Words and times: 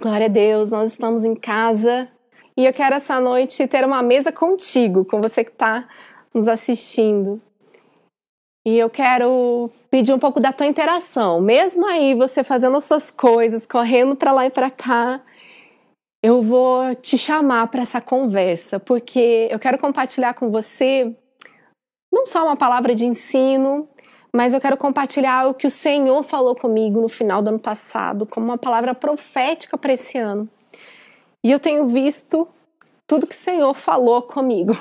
Glória 0.00 0.24
a 0.24 0.28
Deus, 0.28 0.70
nós 0.70 0.92
estamos 0.92 1.24
em 1.26 1.34
casa 1.34 2.08
e 2.56 2.64
eu 2.64 2.72
quero 2.72 2.94
essa 2.94 3.20
noite 3.20 3.66
ter 3.66 3.84
uma 3.84 4.02
mesa 4.02 4.32
contigo, 4.32 5.04
com 5.04 5.20
você 5.20 5.44
que 5.44 5.50
está 5.50 5.86
nos 6.32 6.48
assistindo. 6.48 7.42
E 8.66 8.78
eu 8.78 8.88
quero 8.88 9.70
pedir 9.90 10.14
um 10.14 10.18
pouco 10.18 10.40
da 10.40 10.50
tua 10.50 10.66
interação. 10.66 11.42
Mesmo 11.42 11.86
aí 11.86 12.14
você 12.14 12.42
fazendo 12.42 12.78
as 12.78 12.84
suas 12.84 13.10
coisas, 13.10 13.66
correndo 13.66 14.16
para 14.16 14.32
lá 14.32 14.46
e 14.46 14.50
para 14.50 14.70
cá, 14.70 15.20
eu 16.22 16.42
vou 16.42 16.94
te 16.96 17.16
chamar 17.16 17.68
para 17.68 17.82
essa 17.82 18.00
conversa, 18.00 18.80
porque 18.80 19.48
eu 19.50 19.58
quero 19.58 19.78
compartilhar 19.78 20.34
com 20.34 20.50
você 20.50 21.14
não 22.12 22.26
só 22.26 22.44
uma 22.44 22.56
palavra 22.56 22.94
de 22.94 23.04
ensino, 23.04 23.88
mas 24.34 24.52
eu 24.52 24.60
quero 24.60 24.76
compartilhar 24.76 25.48
o 25.48 25.54
que 25.54 25.66
o 25.66 25.70
Senhor 25.70 26.22
falou 26.22 26.54
comigo 26.54 27.00
no 27.00 27.08
final 27.08 27.42
do 27.42 27.48
ano 27.48 27.58
passado, 27.58 28.26
como 28.26 28.46
uma 28.46 28.58
palavra 28.58 28.94
profética 28.94 29.78
para 29.78 29.92
esse 29.92 30.18
ano. 30.18 30.48
E 31.44 31.50
eu 31.50 31.60
tenho 31.60 31.86
visto 31.86 32.48
tudo 33.06 33.26
que 33.26 33.34
o 33.34 33.38
Senhor 33.38 33.74
falou 33.74 34.22
comigo. 34.22 34.76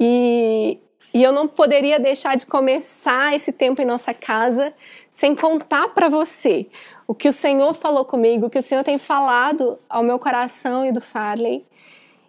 E, 0.00 0.78
e 1.12 1.22
eu 1.22 1.32
não 1.32 1.46
poderia 1.46 1.98
deixar 1.98 2.36
de 2.36 2.46
começar 2.46 3.34
esse 3.34 3.52
tempo 3.52 3.82
em 3.82 3.84
nossa 3.84 4.14
casa 4.14 4.72
sem 5.10 5.34
contar 5.34 5.88
para 5.88 6.08
você 6.08 6.66
o 7.06 7.14
que 7.14 7.28
o 7.28 7.32
Senhor 7.32 7.74
falou 7.74 8.04
comigo, 8.04 8.46
o 8.46 8.50
que 8.50 8.58
o 8.58 8.62
Senhor 8.62 8.82
tem 8.82 8.98
falado 8.98 9.78
ao 9.88 10.02
meu 10.02 10.18
coração 10.18 10.86
e 10.86 10.92
do 10.92 11.00
Farley. 11.00 11.66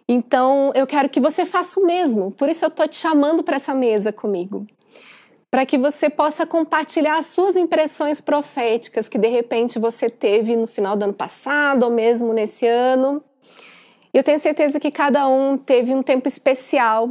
Então, 0.06 0.70
eu 0.74 0.86
quero 0.86 1.08
que 1.08 1.20
você 1.20 1.46
faça 1.46 1.80
o 1.80 1.86
mesmo. 1.86 2.30
Por 2.32 2.48
isso 2.48 2.64
eu 2.64 2.68
estou 2.68 2.86
te 2.86 2.96
chamando 2.96 3.42
para 3.42 3.56
essa 3.56 3.74
mesa 3.74 4.12
comigo 4.12 4.66
para 5.54 5.64
que 5.64 5.78
você 5.78 6.10
possa 6.10 6.44
compartilhar 6.44 7.16
as 7.16 7.26
suas 7.26 7.54
impressões 7.54 8.20
proféticas 8.20 9.08
que 9.08 9.16
de 9.16 9.28
repente 9.28 9.78
você 9.78 10.10
teve 10.10 10.56
no 10.56 10.66
final 10.66 10.96
do 10.96 11.04
ano 11.04 11.12
passado 11.12 11.84
ou 11.84 11.92
mesmo 11.92 12.32
nesse 12.32 12.66
ano. 12.66 13.22
Eu 14.12 14.24
tenho 14.24 14.40
certeza 14.40 14.80
que 14.80 14.90
cada 14.90 15.28
um 15.28 15.56
teve 15.56 15.94
um 15.94 16.02
tempo 16.02 16.26
especial 16.26 17.10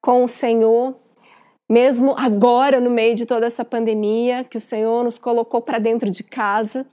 com 0.00 0.22
o 0.22 0.28
Senhor, 0.28 0.94
mesmo 1.70 2.14
agora 2.16 2.80
no 2.80 2.90
meio 2.90 3.14
de 3.14 3.26
toda 3.26 3.46
essa 3.46 3.64
pandemia 3.64 4.44
que 4.44 4.56
o 4.56 4.60
Senhor 4.60 5.04
nos 5.04 5.18
colocou 5.18 5.60
para 5.60 5.78
dentro 5.78 6.10
de 6.10 6.22
casa. 6.22 6.86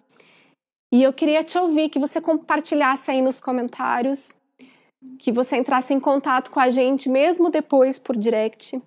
E 0.91 1.03
eu 1.03 1.13
queria 1.13 1.43
te 1.43 1.57
ouvir, 1.57 1.89
que 1.89 1.99
você 1.99 2.19
compartilhasse 2.19 3.11
aí 3.11 3.21
nos 3.21 3.39
comentários, 3.39 4.33
que 5.19 5.31
você 5.31 5.57
entrasse 5.57 5.93
em 5.93 5.99
contato 5.99 6.49
com 6.49 6.59
a 6.59 6.69
gente 6.69 7.09
mesmo 7.09 7.49
depois 7.49 7.99
por 7.99 8.17
direct 8.17 8.81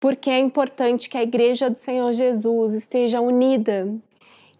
porque 0.00 0.30
é 0.30 0.38
importante 0.38 1.08
que 1.08 1.16
a 1.16 1.22
Igreja 1.22 1.70
do 1.70 1.76
Senhor 1.76 2.12
Jesus 2.12 2.74
esteja 2.74 3.20
unida 3.20 3.88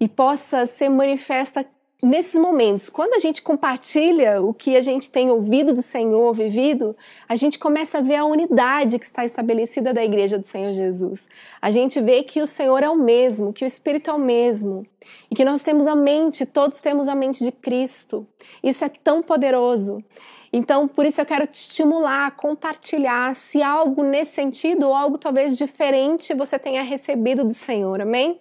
e 0.01 0.09
possa 0.09 0.67
ser 0.67 0.89
manifesta 0.89 1.65
nesses 2.03 2.39
momentos. 2.39 2.91
Quando 2.91 3.15
a 3.15 3.19
gente 3.19 3.43
compartilha 3.43 4.41
o 4.43 4.53
que 4.53 4.77
a 4.77 4.81
gente 4.81 5.11
tem 5.11 5.31
ouvido 5.31 5.73
do 5.73 5.83
Senhor, 5.83 6.33
vivido, 6.35 6.97
a 7.29 7.37
gente 7.37 7.59
começa 7.59 7.99
a 7.99 8.01
ver 8.03 8.17
a 8.17 8.25
unidade 8.25 8.99
que 8.99 9.05
está 9.05 9.25
estabelecida 9.25 9.93
da 9.93 10.05
Igreja 10.05 10.39
do 10.39 10.47
Senhor 10.47 10.73
Jesus. 10.73 11.29
A 11.61 11.71
gente 11.71 12.01
vê 12.01 12.23
que 12.23 12.41
o 12.43 12.47
Senhor 12.47 12.83
é 12.83 12.89
o 12.89 12.97
mesmo, 12.97 13.53
que 13.53 13.65
o 13.65 13.67
Espírito 13.67 14.11
é 14.11 14.13
o 14.13 14.19
mesmo 14.19 14.87
e 15.31 15.35
que 15.35 15.45
nós 15.45 15.63
temos 15.63 15.87
a 15.87 15.97
mente, 15.97 16.45
todos 16.45 16.81
temos 16.81 17.09
a 17.09 17.15
mente 17.15 17.43
de 17.43 17.53
Cristo. 17.53 18.27
Isso 18.63 18.85
é 18.85 18.89
tão 18.89 19.23
poderoso. 19.23 20.05
Então, 20.53 20.87
por 20.87 21.05
isso 21.05 21.21
eu 21.21 21.27
quero 21.27 21.47
te 21.47 21.55
estimular 21.55 22.27
a 22.27 22.31
compartilhar 22.31 23.35
se 23.35 23.63
algo 23.63 24.03
nesse 24.03 24.33
sentido 24.33 24.89
ou 24.89 24.95
algo 24.95 25.19
talvez 25.19 25.57
diferente 25.57 26.35
você 26.35 26.59
tenha 26.59 26.83
recebido 26.83 27.45
do 27.45 27.53
Senhor, 27.53 28.01
amém? 28.01 28.41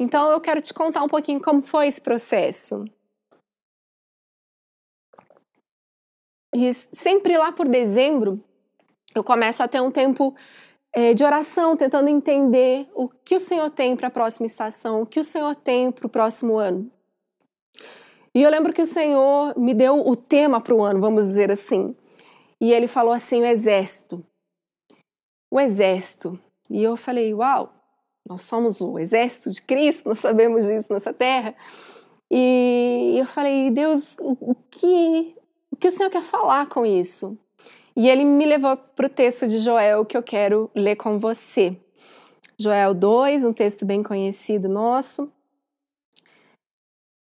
Então, 0.00 0.30
eu 0.30 0.40
quero 0.40 0.60
te 0.60 0.74
contar 0.74 1.02
um 1.02 1.08
pouquinho 1.08 1.40
como 1.40 1.62
foi 1.62 1.86
esse 1.86 2.00
processo. 2.00 2.84
E 6.54 6.72
sempre 6.72 7.36
lá 7.36 7.50
por 7.50 7.68
dezembro, 7.68 8.42
eu 9.14 9.24
começo 9.24 9.62
a 9.62 9.68
ter 9.68 9.80
um 9.80 9.90
tempo 9.90 10.34
é, 10.92 11.12
de 11.12 11.24
oração, 11.24 11.76
tentando 11.76 12.08
entender 12.08 12.88
o 12.94 13.08
que 13.08 13.34
o 13.34 13.40
Senhor 13.40 13.68
tem 13.70 13.96
para 13.96 14.06
a 14.06 14.10
próxima 14.10 14.46
estação, 14.46 15.02
o 15.02 15.06
que 15.06 15.18
o 15.18 15.24
Senhor 15.24 15.56
tem 15.56 15.90
para 15.90 16.06
o 16.06 16.10
próximo 16.10 16.56
ano. 16.56 16.88
E 18.32 18.42
eu 18.42 18.50
lembro 18.50 18.72
que 18.72 18.82
o 18.82 18.86
Senhor 18.86 19.58
me 19.58 19.74
deu 19.74 20.06
o 20.06 20.14
tema 20.14 20.60
para 20.60 20.74
o 20.74 20.82
ano, 20.82 21.00
vamos 21.00 21.24
dizer 21.24 21.50
assim. 21.50 21.96
E 22.60 22.72
ele 22.72 22.86
falou 22.86 23.12
assim: 23.12 23.42
o 23.42 23.46
exército. 23.46 24.24
O 25.50 25.58
exército. 25.58 26.38
E 26.70 26.82
eu 26.82 26.96
falei: 26.96 27.34
uau, 27.34 27.73
nós 28.28 28.42
somos 28.42 28.80
o 28.80 28.98
exército 28.98 29.50
de 29.50 29.60
Cristo, 29.60 30.08
nós 30.08 30.18
sabemos 30.18 30.66
disso 30.66 30.92
nessa 30.92 31.12
terra. 31.12 31.54
E 32.30 33.16
eu 33.18 33.26
falei: 33.26 33.70
Deus, 33.70 34.16
o 34.20 34.54
que, 34.70 35.36
o 35.70 35.76
que 35.76 35.88
o 35.88 35.92
Senhor 35.92 36.10
quer 36.10 36.22
falar 36.22 36.66
com 36.66 36.86
isso? 36.86 37.38
E 37.96 38.08
ele 38.08 38.24
me 38.24 38.44
levou 38.44 38.76
para 38.76 39.06
o 39.06 39.10
texto 39.10 39.46
de 39.46 39.58
Joel 39.58 40.04
que 40.04 40.16
eu 40.16 40.22
quero 40.22 40.70
ler 40.74 40.96
com 40.96 41.18
você. 41.18 41.76
Joel 42.58 42.94
2, 42.94 43.44
um 43.44 43.52
texto 43.52 43.84
bem 43.84 44.02
conhecido 44.02 44.68
nosso. 44.68 45.30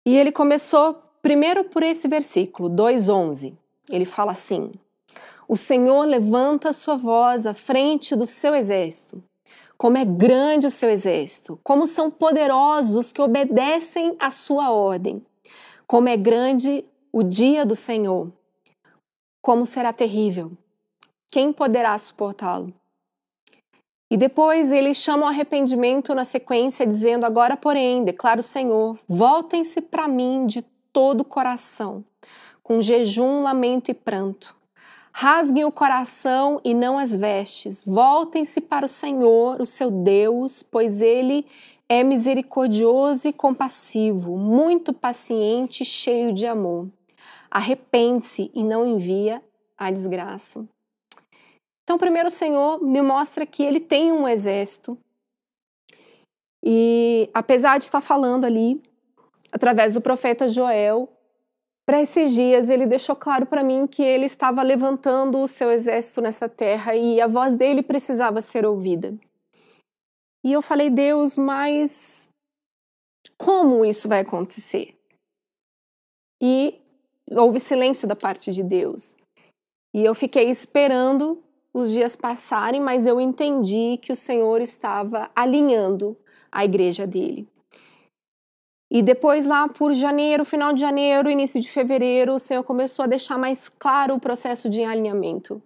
E 0.06 0.16
ele 0.18 0.32
começou 0.32 1.02
primeiro 1.22 1.64
por 1.64 1.82
esse 1.82 2.08
versículo, 2.08 2.70
2:11. 2.70 3.56
Ele 3.90 4.06
fala 4.06 4.34
assim: 4.34 4.72
O 5.48 5.56
Senhor 5.56 6.04
levanta 6.06 6.74
sua 6.74 6.98
voz 6.98 7.46
à 7.46 7.54
frente 7.54 8.16
do 8.16 8.26
seu 8.26 8.54
exército. 8.54 9.24
Como 9.80 9.98
é 9.98 10.04
grande 10.04 10.68
o 10.68 10.70
seu 10.70 10.90
exército, 10.90 11.58
como 11.64 11.88
são 11.88 12.12
poderosos 12.12 12.98
os 12.98 13.12
que 13.14 13.22
obedecem 13.22 14.14
à 14.20 14.30
sua 14.30 14.72
ordem. 14.72 15.26
Como 15.88 16.10
é 16.10 16.18
grande 16.18 16.84
o 17.14 17.24
dia 17.24 17.66
do 17.66 17.78
Senhor. 17.78 18.30
Como 19.42 19.66
será 19.66 19.94
terrível. 19.94 20.52
Quem 21.32 21.54
poderá 21.54 21.98
suportá-lo? 21.98 22.74
E 24.12 24.18
depois 24.18 24.70
ele 24.70 24.94
chama 24.94 25.28
o 25.28 25.30
arrependimento 25.30 26.14
na 26.14 26.26
sequência, 26.26 26.86
dizendo: 26.86 27.26
Agora, 27.26 27.56
porém, 27.56 28.04
declara 28.04 28.42
o 28.42 28.44
Senhor, 28.44 29.00
voltem-se 29.08 29.80
para 29.80 30.10
mim 30.10 30.46
de 30.46 30.62
todo 30.92 31.22
o 31.22 31.26
coração, 31.26 32.04
com 32.62 32.82
jejum, 32.82 33.44
lamento 33.44 33.90
e 33.90 33.94
pranto. 33.94 34.59
Rasguem 35.22 35.66
o 35.66 35.72
coração 35.72 36.62
e 36.64 36.74
não 36.74 36.98
as 36.98 37.14
vestes. 37.14 37.84
Voltem-se 37.86 38.62
para 38.62 38.86
o 38.86 38.88
Senhor, 38.88 39.60
o 39.60 39.66
seu 39.66 39.92
Deus, 39.92 40.64
pois 40.64 41.02
ele 41.02 41.46
é 41.90 42.06
misericordioso 42.06 43.28
e 43.28 43.34
compassivo, 43.34 44.38
muito 44.38 44.94
paciente 44.94 45.82
e 45.82 45.86
cheio 45.86 46.32
de 46.32 46.46
amor. 46.46 46.88
Arrepende-se 47.52 48.50
e 48.54 48.64
não 48.64 48.88
envia 48.88 49.44
a 49.78 49.92
desgraça. 49.92 50.66
Então, 51.84 51.98
primeiro 51.98 52.30
o 52.30 52.32
Senhor 52.32 52.82
me 52.82 53.02
mostra 53.02 53.46
que 53.46 53.62
ele 53.62 53.82
tem 53.82 54.14
um 54.14 54.26
exército. 54.26 54.98
E 56.64 57.30
apesar 57.34 57.78
de 57.78 57.88
estar 57.88 58.00
falando 58.00 58.46
ali, 58.46 58.82
através 59.52 59.94
do 59.94 60.00
profeta 60.00 60.48
Joel, 60.48 61.10
para 61.90 62.04
esses 62.04 62.32
dias 62.32 62.70
ele 62.70 62.86
deixou 62.86 63.16
claro 63.16 63.48
para 63.48 63.64
mim 63.64 63.88
que 63.88 64.04
ele 64.04 64.28
estava 64.28 64.62
levantando 64.62 65.40
o 65.40 65.48
seu 65.48 65.72
exército 65.72 66.22
nessa 66.22 66.48
terra 66.48 66.96
e 66.96 67.20
a 67.20 67.26
voz 67.26 67.56
dele 67.56 67.82
precisava 67.82 68.44
ser 68.44 68.64
ouvida. 68.64 69.18
E 70.46 70.54
eu 70.54 70.62
falei, 70.62 70.92
Deus, 70.92 71.36
mas 71.36 72.30
como 73.40 73.84
isso 73.84 74.08
vai 74.08 74.20
acontecer? 74.20 74.96
E 76.40 76.80
houve 77.32 77.60
silêncio 77.60 78.08
da 78.08 78.16
parte 78.16 78.52
de 78.52 78.62
Deus. 78.62 79.18
E 79.92 80.06
eu 80.06 80.14
fiquei 80.14 80.48
esperando 80.48 81.44
os 81.74 81.90
dias 81.90 82.16
passarem, 82.16 82.80
mas 82.80 83.08
eu 83.08 83.20
entendi 83.20 83.98
que 84.00 84.12
o 84.12 84.16
Senhor 84.16 84.62
estava 84.62 85.32
alinhando 85.36 86.16
a 86.52 86.64
igreja 86.64 87.08
dele. 87.08 87.48
E 88.92 89.02
depois, 89.02 89.46
lá 89.46 89.68
por 89.68 89.94
janeiro, 89.94 90.44
final 90.44 90.74
de 90.74 90.82
janeiro, 90.82 91.30
início 91.30 91.62
de 91.62 91.70
fevereiro, 91.70 92.34
o 92.34 92.40
Senhor 92.40 92.64
começou 92.64 93.04
a 93.04 93.08
deixar 93.08 93.38
mais 93.38 93.70
claro 93.70 94.16
o 94.16 94.20
processo 94.20 94.70
de 94.70 94.84
alinhamento. 94.84 95.62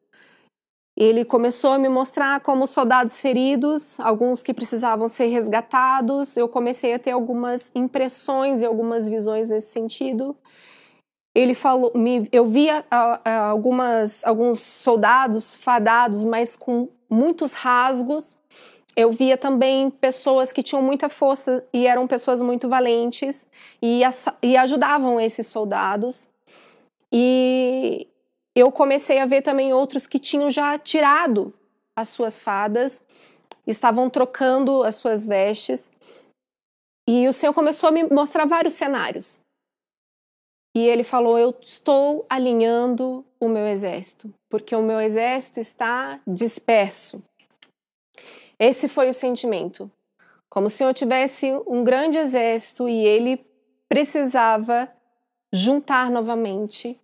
Ele 0.96 1.26
começou 1.26 1.72
a 1.72 1.80
me 1.80 1.90
mostrar 1.90 2.40
como 2.42 2.68
soldados 2.68 3.20
feridos, 3.20 4.00
alguns 4.00 4.44
que 4.44 4.54
precisavam 4.54 5.08
ser 5.08 5.28
resgatados. 5.28 6.38
Eu 6.38 6.48
comecei 6.48 6.94
a 6.94 7.00
ter 7.00 7.12
algumas 7.12 7.72
impressões 7.74 8.62
e 8.62 8.66
algumas 8.66 9.10
visões 9.10 9.50
nesse 9.50 9.72
sentido 9.72 10.38
ele 11.36 11.56
falou, 11.56 11.92
me, 11.96 12.28
eu 12.32 12.46
via 12.46 12.86
algumas, 13.24 14.24
alguns 14.24 14.60
soldados 14.60 15.56
fadados, 15.56 16.24
mas 16.26 16.56
com 16.56 16.90
muitos 17.10 17.54
rasgos. 17.54 18.38
Eu 18.96 19.12
via 19.12 19.38
também 19.38 19.90
pessoas 19.90 20.52
que 20.52 20.62
tinham 20.62 20.82
muita 20.82 21.10
força 21.10 21.66
e 21.74 21.88
eram 21.88 22.08
pessoas 22.08 22.42
muito 22.42 22.70
valentes 22.70 23.48
e, 23.82 24.02
e 24.42 24.56
ajudavam 24.56 25.20
esses 25.20 25.48
soldados. 25.48 26.30
E 27.12 28.08
eu 28.56 28.72
comecei 28.72 29.20
a 29.20 29.26
ver 29.26 29.42
também 29.42 29.74
outros 29.74 30.06
que 30.06 30.20
tinham 30.20 30.50
já 30.52 30.78
tirado 30.78 31.54
as 31.96 32.10
suas 32.10 32.40
fadas, 32.40 33.04
estavam 33.66 34.10
trocando 34.10 34.84
as 34.84 34.96
suas 34.96 35.26
vestes. 35.26 35.92
E 37.08 37.28
o 37.28 37.34
Senhor 37.34 37.54
começou 37.54 37.90
a 37.90 37.92
me 37.92 38.04
mostrar 38.04 38.46
vários 38.46 38.74
cenários. 38.74 39.42
E 40.76 40.88
ele 40.88 41.04
falou: 41.04 41.38
Eu 41.38 41.56
estou 41.62 42.26
alinhando 42.30 43.26
o 43.40 43.48
meu 43.48 43.68
exército, 43.68 44.34
porque 44.50 44.76
o 44.76 44.82
meu 44.82 45.00
exército 45.00 45.60
está 45.60 46.20
disperso. 46.26 47.22
Esse 48.64 48.88
foi 48.88 49.10
o 49.10 49.14
sentimento. 49.14 49.92
Como 50.50 50.70
se 50.70 50.78
Senhor 50.78 50.94
tivesse 50.94 51.52
um 51.68 51.84
grande 51.84 52.18
exército 52.18 52.88
e 52.88 53.06
ele 53.06 53.46
precisava 53.90 54.90
juntar 55.52 56.10
novamente. 56.10 56.98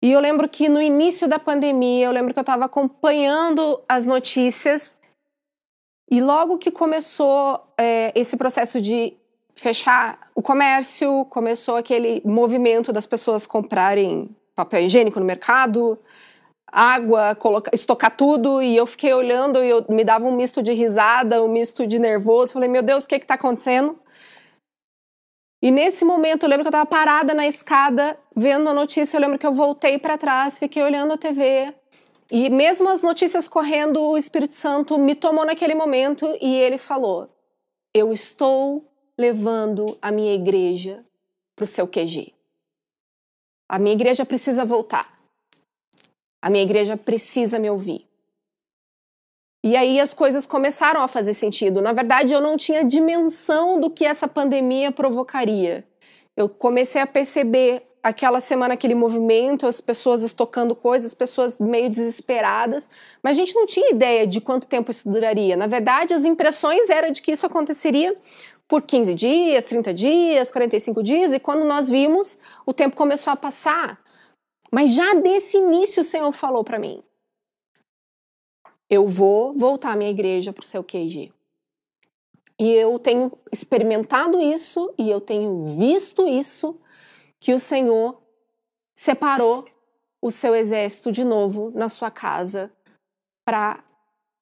E 0.00 0.12
eu 0.12 0.20
lembro 0.20 0.48
que 0.48 0.68
no 0.68 0.80
início 0.80 1.26
da 1.26 1.40
pandemia, 1.40 2.06
eu 2.06 2.12
lembro 2.12 2.32
que 2.32 2.38
eu 2.38 2.42
estava 2.42 2.66
acompanhando 2.66 3.82
as 3.88 4.06
notícias 4.06 4.96
e 6.08 6.20
logo 6.20 6.58
que 6.58 6.70
começou 6.70 7.60
é, 7.76 8.12
esse 8.14 8.36
processo 8.36 8.80
de 8.80 9.16
fechar 9.52 10.30
o 10.32 10.40
comércio, 10.40 11.24
começou 11.24 11.74
aquele 11.74 12.22
movimento 12.24 12.92
das 12.92 13.04
pessoas 13.04 13.48
comprarem 13.48 14.30
papel 14.54 14.82
higiênico 14.82 15.18
no 15.18 15.26
mercado, 15.26 15.98
água, 16.70 17.34
colocar, 17.34 17.70
estocar 17.74 18.16
tudo, 18.16 18.62
e 18.62 18.76
eu 18.76 18.86
fiquei 18.86 19.12
olhando 19.12 19.62
e 19.62 19.68
eu, 19.68 19.84
me 19.88 20.04
dava 20.04 20.26
um 20.26 20.34
misto 20.34 20.62
de 20.62 20.72
risada, 20.72 21.42
um 21.42 21.48
misto 21.48 21.86
de 21.86 21.98
nervoso. 21.98 22.52
Falei, 22.52 22.68
meu 22.68 22.82
Deus, 22.82 23.04
o 23.04 23.08
que 23.08 23.16
está 23.16 23.34
acontecendo? 23.34 23.98
E 25.60 25.70
nesse 25.70 26.04
momento, 26.04 26.44
eu 26.44 26.48
lembro 26.48 26.64
que 26.64 26.68
eu 26.68 26.70
estava 26.70 26.86
parada 26.86 27.34
na 27.34 27.46
escada, 27.46 28.16
vendo 28.34 28.68
a 28.68 28.74
notícia. 28.74 29.16
Eu 29.16 29.20
lembro 29.20 29.38
que 29.38 29.46
eu 29.46 29.52
voltei 29.52 29.98
para 29.98 30.16
trás, 30.16 30.58
fiquei 30.58 30.82
olhando 30.82 31.14
a 31.14 31.18
TV. 31.18 31.74
E 32.30 32.48
mesmo 32.48 32.88
as 32.88 33.02
notícias 33.02 33.48
correndo, 33.48 34.00
o 34.00 34.16
Espírito 34.16 34.54
Santo 34.54 34.98
me 34.98 35.14
tomou 35.14 35.44
naquele 35.44 35.74
momento 35.74 36.26
e 36.40 36.54
ele 36.56 36.78
falou: 36.78 37.28
Eu 37.92 38.12
estou 38.12 38.86
levando 39.18 39.98
a 40.00 40.12
minha 40.12 40.34
igreja 40.34 41.04
para 41.56 41.64
o 41.64 41.66
seu 41.66 41.88
QG. 41.88 42.32
A 43.68 43.78
minha 43.78 43.94
igreja 43.94 44.24
precisa 44.24 44.64
voltar. 44.64 45.17
A 46.40 46.50
minha 46.50 46.64
igreja 46.64 46.96
precisa 46.96 47.58
me 47.58 47.68
ouvir. 47.68 48.06
E 49.62 49.76
aí 49.76 50.00
as 50.00 50.14
coisas 50.14 50.46
começaram 50.46 51.02
a 51.02 51.08
fazer 51.08 51.34
sentido. 51.34 51.82
Na 51.82 51.92
verdade, 51.92 52.32
eu 52.32 52.40
não 52.40 52.56
tinha 52.56 52.84
dimensão 52.84 53.80
do 53.80 53.90
que 53.90 54.04
essa 54.04 54.28
pandemia 54.28 54.92
provocaria. 54.92 55.84
Eu 56.36 56.48
comecei 56.48 57.00
a 57.00 57.06
perceber 57.06 57.82
aquela 58.02 58.40
semana 58.40 58.74
aquele 58.74 58.94
movimento, 58.94 59.66
as 59.66 59.80
pessoas 59.80 60.22
estocando 60.22 60.74
coisas, 60.74 61.08
as 61.08 61.14
pessoas 61.14 61.60
meio 61.60 61.90
desesperadas, 61.90 62.88
mas 63.22 63.36
a 63.36 63.40
gente 63.40 63.54
não 63.54 63.66
tinha 63.66 63.90
ideia 63.90 64.26
de 64.26 64.40
quanto 64.40 64.68
tempo 64.68 64.90
isso 64.90 65.08
duraria. 65.10 65.56
Na 65.56 65.66
verdade, 65.66 66.14
as 66.14 66.24
impressões 66.24 66.88
eram 66.88 67.10
de 67.10 67.20
que 67.20 67.32
isso 67.32 67.44
aconteceria 67.44 68.16
por 68.68 68.82
15 68.82 69.14
dias, 69.14 69.64
30 69.64 69.92
dias, 69.92 70.50
45 70.50 71.02
dias, 71.02 71.32
e 71.32 71.40
quando 71.40 71.64
nós 71.64 71.88
vimos, 71.88 72.38
o 72.64 72.72
tempo 72.72 72.94
começou 72.94 73.32
a 73.32 73.36
passar. 73.36 73.98
Mas 74.70 74.94
já 74.94 75.14
desse 75.14 75.56
início 75.56 76.02
o 76.02 76.06
Senhor 76.06 76.32
falou 76.32 76.62
para 76.62 76.78
mim: 76.78 77.02
eu 78.90 79.06
vou 79.06 79.52
voltar 79.56 79.96
minha 79.96 80.10
igreja 80.10 80.52
para 80.52 80.62
o 80.62 80.66
seu 80.66 80.82
QG. 80.82 81.32
E 82.58 82.72
eu 82.72 82.98
tenho 82.98 83.30
experimentado 83.52 84.40
isso 84.40 84.92
e 84.98 85.10
eu 85.10 85.20
tenho 85.20 85.64
visto 85.76 86.26
isso, 86.26 86.80
que 87.38 87.52
o 87.52 87.60
Senhor 87.60 88.20
separou 88.94 89.64
o 90.20 90.30
seu 90.30 90.54
exército 90.54 91.12
de 91.12 91.22
novo 91.22 91.70
na 91.72 91.88
sua 91.88 92.10
casa 92.10 92.72
para 93.44 93.84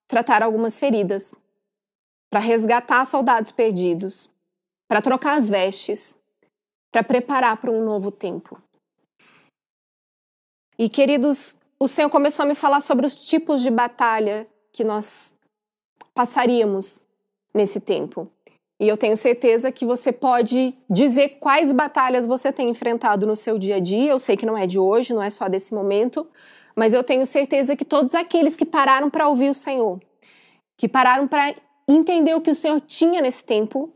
tratar 0.08 0.42
algumas 0.42 0.78
feridas, 0.78 1.34
para 2.30 2.40
resgatar 2.40 3.04
soldados 3.04 3.52
perdidos, 3.52 4.30
para 4.88 5.02
trocar 5.02 5.36
as 5.36 5.50
vestes, 5.50 6.18
para 6.90 7.02
preparar 7.02 7.56
para 7.58 7.70
um 7.70 7.84
novo 7.84 8.10
tempo. 8.10 8.62
E 10.78 10.88
queridos, 10.88 11.56
o 11.78 11.88
Senhor 11.88 12.10
começou 12.10 12.42
a 12.42 12.46
me 12.46 12.54
falar 12.54 12.80
sobre 12.80 13.06
os 13.06 13.14
tipos 13.14 13.62
de 13.62 13.70
batalha 13.70 14.46
que 14.72 14.84
nós 14.84 15.34
passaríamos 16.14 17.02
nesse 17.54 17.80
tempo. 17.80 18.30
E 18.78 18.86
eu 18.86 18.96
tenho 18.96 19.16
certeza 19.16 19.72
que 19.72 19.86
você 19.86 20.12
pode 20.12 20.74
dizer 20.88 21.38
quais 21.40 21.72
batalhas 21.72 22.26
você 22.26 22.52
tem 22.52 22.68
enfrentado 22.68 23.26
no 23.26 23.34
seu 23.34 23.58
dia 23.58 23.76
a 23.76 23.80
dia. 23.80 24.10
Eu 24.10 24.20
sei 24.20 24.36
que 24.36 24.44
não 24.44 24.56
é 24.56 24.66
de 24.66 24.78
hoje, 24.78 25.14
não 25.14 25.22
é 25.22 25.30
só 25.30 25.48
desse 25.48 25.74
momento, 25.74 26.26
mas 26.74 26.92
eu 26.92 27.02
tenho 27.02 27.26
certeza 27.26 27.74
que 27.74 27.84
todos 27.84 28.14
aqueles 28.14 28.54
que 28.54 28.66
pararam 28.66 29.08
para 29.08 29.28
ouvir 29.28 29.48
o 29.48 29.54
Senhor, 29.54 29.98
que 30.76 30.86
pararam 30.86 31.26
para 31.26 31.54
entender 31.88 32.34
o 32.34 32.40
que 32.40 32.50
o 32.50 32.54
Senhor 32.54 32.80
tinha 32.82 33.22
nesse 33.22 33.42
tempo, 33.42 33.90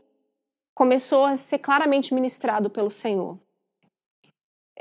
começou 0.73 1.25
a 1.25 1.37
ser 1.37 1.59
claramente 1.59 2.11
ministrado 2.11 2.67
pelo 2.67 2.89
Senhor. 2.89 3.37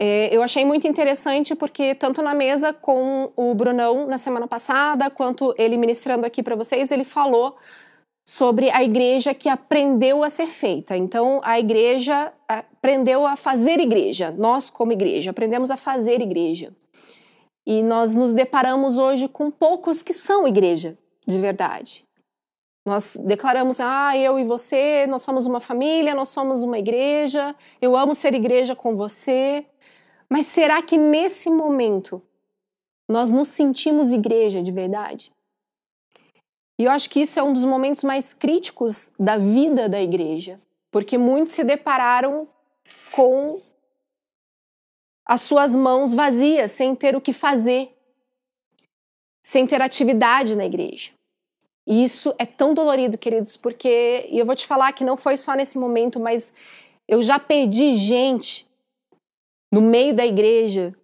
É, 0.02 0.35
eu 0.35 0.43
achei 0.43 0.64
muito 0.64 0.88
interessante 0.88 1.55
porque 1.55 1.94
tanto 1.94 2.23
na 2.23 2.32
mesa 2.32 2.73
com 2.73 3.31
o 3.37 3.55
Brunão 3.55 4.06
na 4.06 4.17
semana 4.17 4.49
passada, 4.49 5.11
quanto 5.11 5.55
ele 5.58 5.76
ministrando 5.76 6.25
aqui 6.25 6.43
para 6.43 6.56
vocês, 6.56 6.91
ele 6.91 7.05
falou 7.05 7.55
sobre 8.26 8.70
a 8.70 8.82
igreja 8.82 9.35
que 9.35 9.47
aprendeu 9.47 10.25
a 10.25 10.31
ser 10.31 10.47
feita. 10.47 10.97
Então, 10.97 11.43
a 11.44 11.61
igreja 11.61 12.32
aprendeu 12.49 13.26
a 13.26 13.37
fazer 13.37 13.79
igreja. 13.79 14.31
Nós, 14.31 14.70
como 14.70 14.91
igreja, 14.91 15.32
aprendemos 15.32 15.70
a 15.70 15.76
fazer 15.76 16.23
igreja. 16.23 16.75
E 17.67 17.82
nós 17.82 18.14
nos 18.14 18.32
deparamos 18.32 18.96
hoje 18.96 19.29
com 19.29 19.50
poucos 19.50 20.03
que 20.03 20.14
são 20.14 20.49
igreja 20.49 20.96
de 21.26 21.38
verdade. 21.38 22.06
Nós 22.87 23.19
declaramos, 23.23 23.79
ah, 23.81 24.17
eu 24.17 24.38
e 24.38 24.44
você, 24.44 25.06
nós 25.06 25.20
somos 25.20 25.44
uma 25.44 25.61
família, 25.61 26.14
nós 26.14 26.31
somos 26.31 26.62
uma 26.62 26.79
igreja, 26.79 27.55
eu 27.82 27.94
amo 27.94 28.14
ser 28.14 28.32
igreja 28.32 28.75
com 28.75 28.96
você. 28.96 29.67
Mas 30.31 30.47
será 30.47 30.81
que 30.81 30.97
nesse 30.97 31.50
momento 31.50 32.23
nós 33.09 33.32
nos 33.32 33.49
sentimos 33.49 34.12
igreja 34.12 34.62
de 34.62 34.71
verdade? 34.71 35.32
E 36.79 36.85
eu 36.85 36.91
acho 36.91 37.11
que 37.11 37.21
isso 37.21 37.38
é 37.38 37.43
um 37.43 37.53
dos 37.53 37.65
momentos 37.65 38.05
mais 38.05 38.32
críticos 38.32 39.11
da 39.19 39.37
vida 39.37 39.88
da 39.88 40.00
igreja, 40.00 40.61
porque 40.91 41.19
muitos 41.19 41.53
se 41.53 41.65
depararam 41.65 42.49
com 43.11 43.61
as 45.27 45.43
suas 45.43 45.75
mãos 45.75 46.15
vazias, 46.15 46.73
sem 46.73 46.94
ter 46.94 47.17
o 47.17 47.21
que 47.21 47.32
fazer, 47.32 47.93
sem 49.43 49.67
ter 49.67 49.82
atividade 49.82 50.56
na 50.56 50.65
igreja. 50.65 51.11
E 51.87 52.05
isso 52.05 52.32
é 52.39 52.46
tão 52.46 52.72
dolorido, 52.72 53.19
queridos, 53.19 53.56
porque 53.56 54.29
e 54.31 54.39
eu 54.39 54.46
vou 54.46 54.55
te 54.55 54.67
falar 54.67 54.93
que 54.93 55.05
não 55.05 55.17
foi 55.17 55.37
só 55.37 55.55
nesse 55.55 55.77
momento, 55.77 56.20
mas 56.20 56.53
eu 57.08 57.20
já 57.20 57.39
perdi 57.39 57.94
gente 57.96 58.69
no 59.70 59.81
meio 59.81 60.15
da 60.15 60.27
igreja 60.27 60.94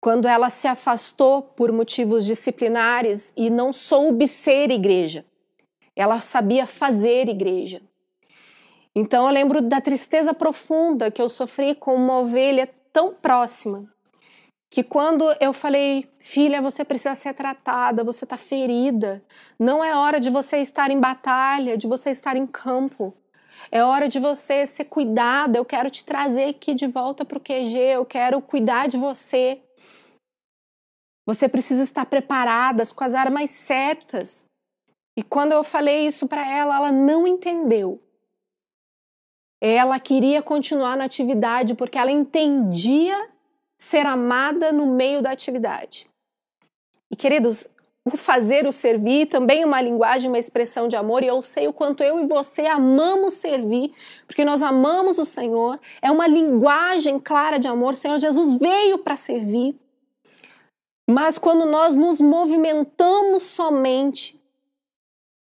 quando 0.00 0.28
ela 0.28 0.50
se 0.50 0.68
afastou 0.68 1.42
por 1.42 1.72
motivos 1.72 2.24
disciplinares 2.24 3.32
e 3.36 3.50
não 3.50 3.72
soube 3.72 4.28
ser 4.28 4.70
igreja. 4.70 5.24
Ela 5.96 6.20
sabia 6.20 6.66
fazer 6.66 7.28
igreja. 7.28 7.82
Então 8.94 9.26
eu 9.26 9.32
lembro 9.32 9.60
da 9.60 9.80
tristeza 9.80 10.32
profunda 10.32 11.10
que 11.10 11.20
eu 11.20 11.28
sofri 11.28 11.74
com 11.74 11.94
uma 11.94 12.20
ovelha 12.20 12.68
tão 12.92 13.14
próxima 13.14 13.90
que 14.70 14.82
quando 14.82 15.24
eu 15.40 15.52
falei, 15.52 16.08
filha, 16.18 16.60
você 16.60 16.84
precisa 16.84 17.14
ser 17.14 17.32
tratada, 17.34 18.04
você 18.04 18.24
está 18.24 18.36
ferida, 18.36 19.22
não 19.58 19.82
é 19.82 19.96
hora 19.96 20.20
de 20.20 20.28
você 20.28 20.58
estar 20.58 20.90
em 20.90 21.00
batalha, 21.00 21.78
de 21.78 21.86
você 21.86 22.10
estar 22.10 22.36
em 22.36 22.46
campo. 22.46 23.14
É 23.70 23.82
hora 23.82 24.08
de 24.08 24.18
você 24.18 24.66
ser 24.66 24.84
cuidada. 24.84 25.58
Eu 25.58 25.64
quero 25.64 25.90
te 25.90 26.04
trazer 26.04 26.50
aqui 26.50 26.74
de 26.74 26.86
volta 26.86 27.24
para 27.24 27.38
o 27.38 27.40
QG. 27.40 27.76
Eu 27.76 28.04
quero 28.04 28.40
cuidar 28.40 28.88
de 28.88 28.96
você. 28.96 29.62
Você 31.26 31.48
precisa 31.48 31.82
estar 31.82 32.06
preparada 32.06 32.84
com 32.94 33.02
as 33.02 33.14
armas 33.14 33.50
certas. 33.50 34.44
E 35.16 35.22
quando 35.22 35.52
eu 35.52 35.64
falei 35.64 36.06
isso 36.06 36.28
para 36.28 36.46
ela, 36.48 36.76
ela 36.76 36.92
não 36.92 37.26
entendeu. 37.26 38.00
Ela 39.60 39.98
queria 39.98 40.42
continuar 40.42 40.96
na 40.96 41.04
atividade 41.04 41.74
porque 41.74 41.98
ela 41.98 42.10
entendia 42.10 43.30
ser 43.78 44.06
amada 44.06 44.70
no 44.72 44.86
meio 44.86 45.22
da 45.22 45.30
atividade. 45.30 46.08
E 47.10 47.16
queridos, 47.16 47.66
o 48.12 48.16
fazer, 48.16 48.66
o 48.66 48.72
servir 48.72 49.26
também 49.26 49.64
uma 49.64 49.82
linguagem, 49.82 50.30
uma 50.30 50.38
expressão 50.38 50.86
de 50.86 50.94
amor, 50.94 51.24
e 51.24 51.26
eu 51.26 51.42
sei 51.42 51.66
o 51.66 51.72
quanto 51.72 52.04
eu 52.04 52.20
e 52.20 52.26
você 52.26 52.66
amamos 52.66 53.34
servir, 53.34 53.92
porque 54.26 54.44
nós 54.44 54.62
amamos 54.62 55.18
o 55.18 55.24
Senhor, 55.24 55.80
é 56.00 56.10
uma 56.10 56.28
linguagem 56.28 57.18
clara 57.18 57.58
de 57.58 57.66
amor. 57.66 57.94
O 57.94 57.96
Senhor 57.96 58.18
Jesus 58.18 58.54
veio 58.54 58.98
para 58.98 59.16
servir. 59.16 59.74
Mas 61.08 61.36
quando 61.36 61.64
nós 61.64 61.96
nos 61.96 62.20
movimentamos 62.20 63.42
somente 63.42 64.40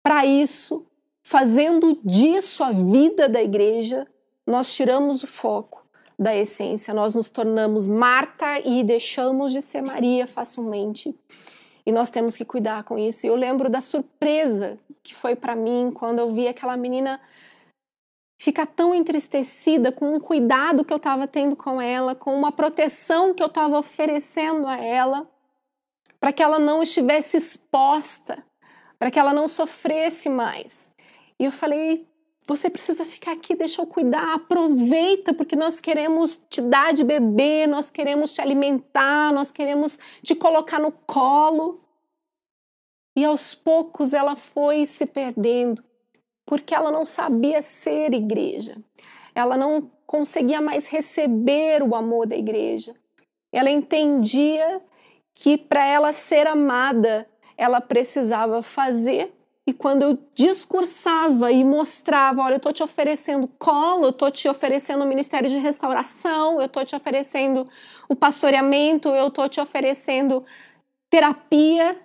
para 0.04 0.26
isso, 0.26 0.86
fazendo 1.22 2.00
disso 2.04 2.64
a 2.64 2.72
vida 2.72 3.30
da 3.30 3.42
igreja, 3.42 4.08
nós 4.46 4.74
tiramos 4.74 5.24
o 5.24 5.28
foco 5.28 5.86
da 6.18 6.36
essência, 6.36 6.94
nós 6.94 7.14
nos 7.14 7.30
tornamos 7.30 7.86
Marta 7.86 8.60
e 8.66 8.84
deixamos 8.84 9.52
de 9.54 9.62
ser 9.62 9.82
Maria 9.82 10.26
facilmente. 10.26 11.16
E 11.88 11.92
nós 11.94 12.10
temos 12.10 12.36
que 12.36 12.44
cuidar 12.44 12.84
com 12.84 13.00
isso. 13.00 13.26
E 13.26 13.30
eu 13.30 13.36
lembro 13.38 13.70
da 13.70 13.80
surpresa 13.80 14.76
que 15.02 15.16
foi 15.16 15.38
para 15.38 15.56
mim 15.56 15.90
quando 15.94 16.20
eu 16.20 16.30
vi 16.30 16.46
aquela 16.46 16.76
menina 16.76 17.18
ficar 18.38 18.66
tão 18.66 18.94
entristecida 18.94 19.90
com 19.90 20.14
um 20.14 20.20
cuidado 20.20 20.84
que 20.84 20.92
eu 20.92 20.98
estava 20.98 21.30
tendo 21.30 21.56
com 21.56 21.82
ela, 21.82 22.14
com 22.14 22.36
uma 22.36 22.52
proteção 22.52 23.34
que 23.34 23.42
eu 23.42 23.48
estava 23.48 23.80
oferecendo 23.80 24.68
a 24.68 24.76
ela, 24.76 25.32
para 26.20 26.34
que 26.34 26.44
ela 26.44 26.60
não 26.60 26.84
estivesse 26.84 27.38
exposta, 27.38 28.44
para 29.00 29.10
que 29.10 29.18
ela 29.18 29.34
não 29.34 29.48
sofresse 29.48 30.28
mais. 30.28 30.92
E 31.40 31.46
eu 31.46 31.52
falei: 31.52 32.07
você 32.48 32.70
precisa 32.70 33.04
ficar 33.04 33.34
aqui, 33.34 33.54
deixa 33.54 33.82
eu 33.82 33.86
cuidar, 33.86 34.34
aproveita, 34.34 35.34
porque 35.34 35.54
nós 35.54 35.82
queremos 35.82 36.40
te 36.50 36.62
dar 36.62 36.94
de 36.94 37.04
beber, 37.04 37.68
nós 37.68 37.92
queremos 37.92 38.34
te 38.34 38.40
alimentar, 38.40 39.34
nós 39.34 39.52
queremos 39.52 40.00
te 40.24 40.34
colocar 40.34 40.80
no 40.80 40.94
colo. 40.94 41.82
E 43.18 43.26
aos 43.26 43.54
poucos 43.54 44.14
ela 44.14 44.38
foi 44.38 44.86
se 44.86 45.06
perdendo, 45.06 45.84
porque 46.46 46.74
ela 46.74 46.90
não 46.90 47.06
sabia 47.06 47.62
ser 47.62 48.14
igreja, 48.14 48.78
ela 49.36 49.58
não 49.58 49.92
conseguia 50.06 50.62
mais 50.62 50.88
receber 50.88 51.84
o 51.84 51.96
amor 51.96 52.28
da 52.28 52.38
igreja. 52.38 52.96
Ela 53.52 53.70
entendia 53.70 54.82
que 55.34 55.58
para 55.58 55.86
ela 55.86 56.14
ser 56.14 56.48
amada, 56.48 57.28
ela 57.58 57.82
precisava 57.82 58.64
fazer 58.64 59.37
e 59.68 59.74
quando 59.74 60.04
eu 60.04 60.18
discursava 60.34 61.52
e 61.52 61.62
mostrava, 61.62 62.42
olha, 62.42 62.54
eu 62.54 62.58
estou 62.58 62.72
te 62.72 62.82
oferecendo 62.82 63.50
colo, 63.60 64.06
eu 64.06 64.10
estou 64.12 64.32
te 64.32 64.48
oferecendo 64.48 65.04
o 65.04 65.08
ministério 65.08 65.50
de 65.50 65.58
restauração, 65.58 66.62
eu 66.62 66.68
estou 66.68 66.86
te 66.86 66.96
oferecendo 66.96 67.68
o 68.08 68.16
pastoreamento, 68.16 69.10
eu 69.10 69.28
estou 69.28 69.50
te 69.50 69.60
oferecendo 69.60 70.46
terapia, 71.10 72.00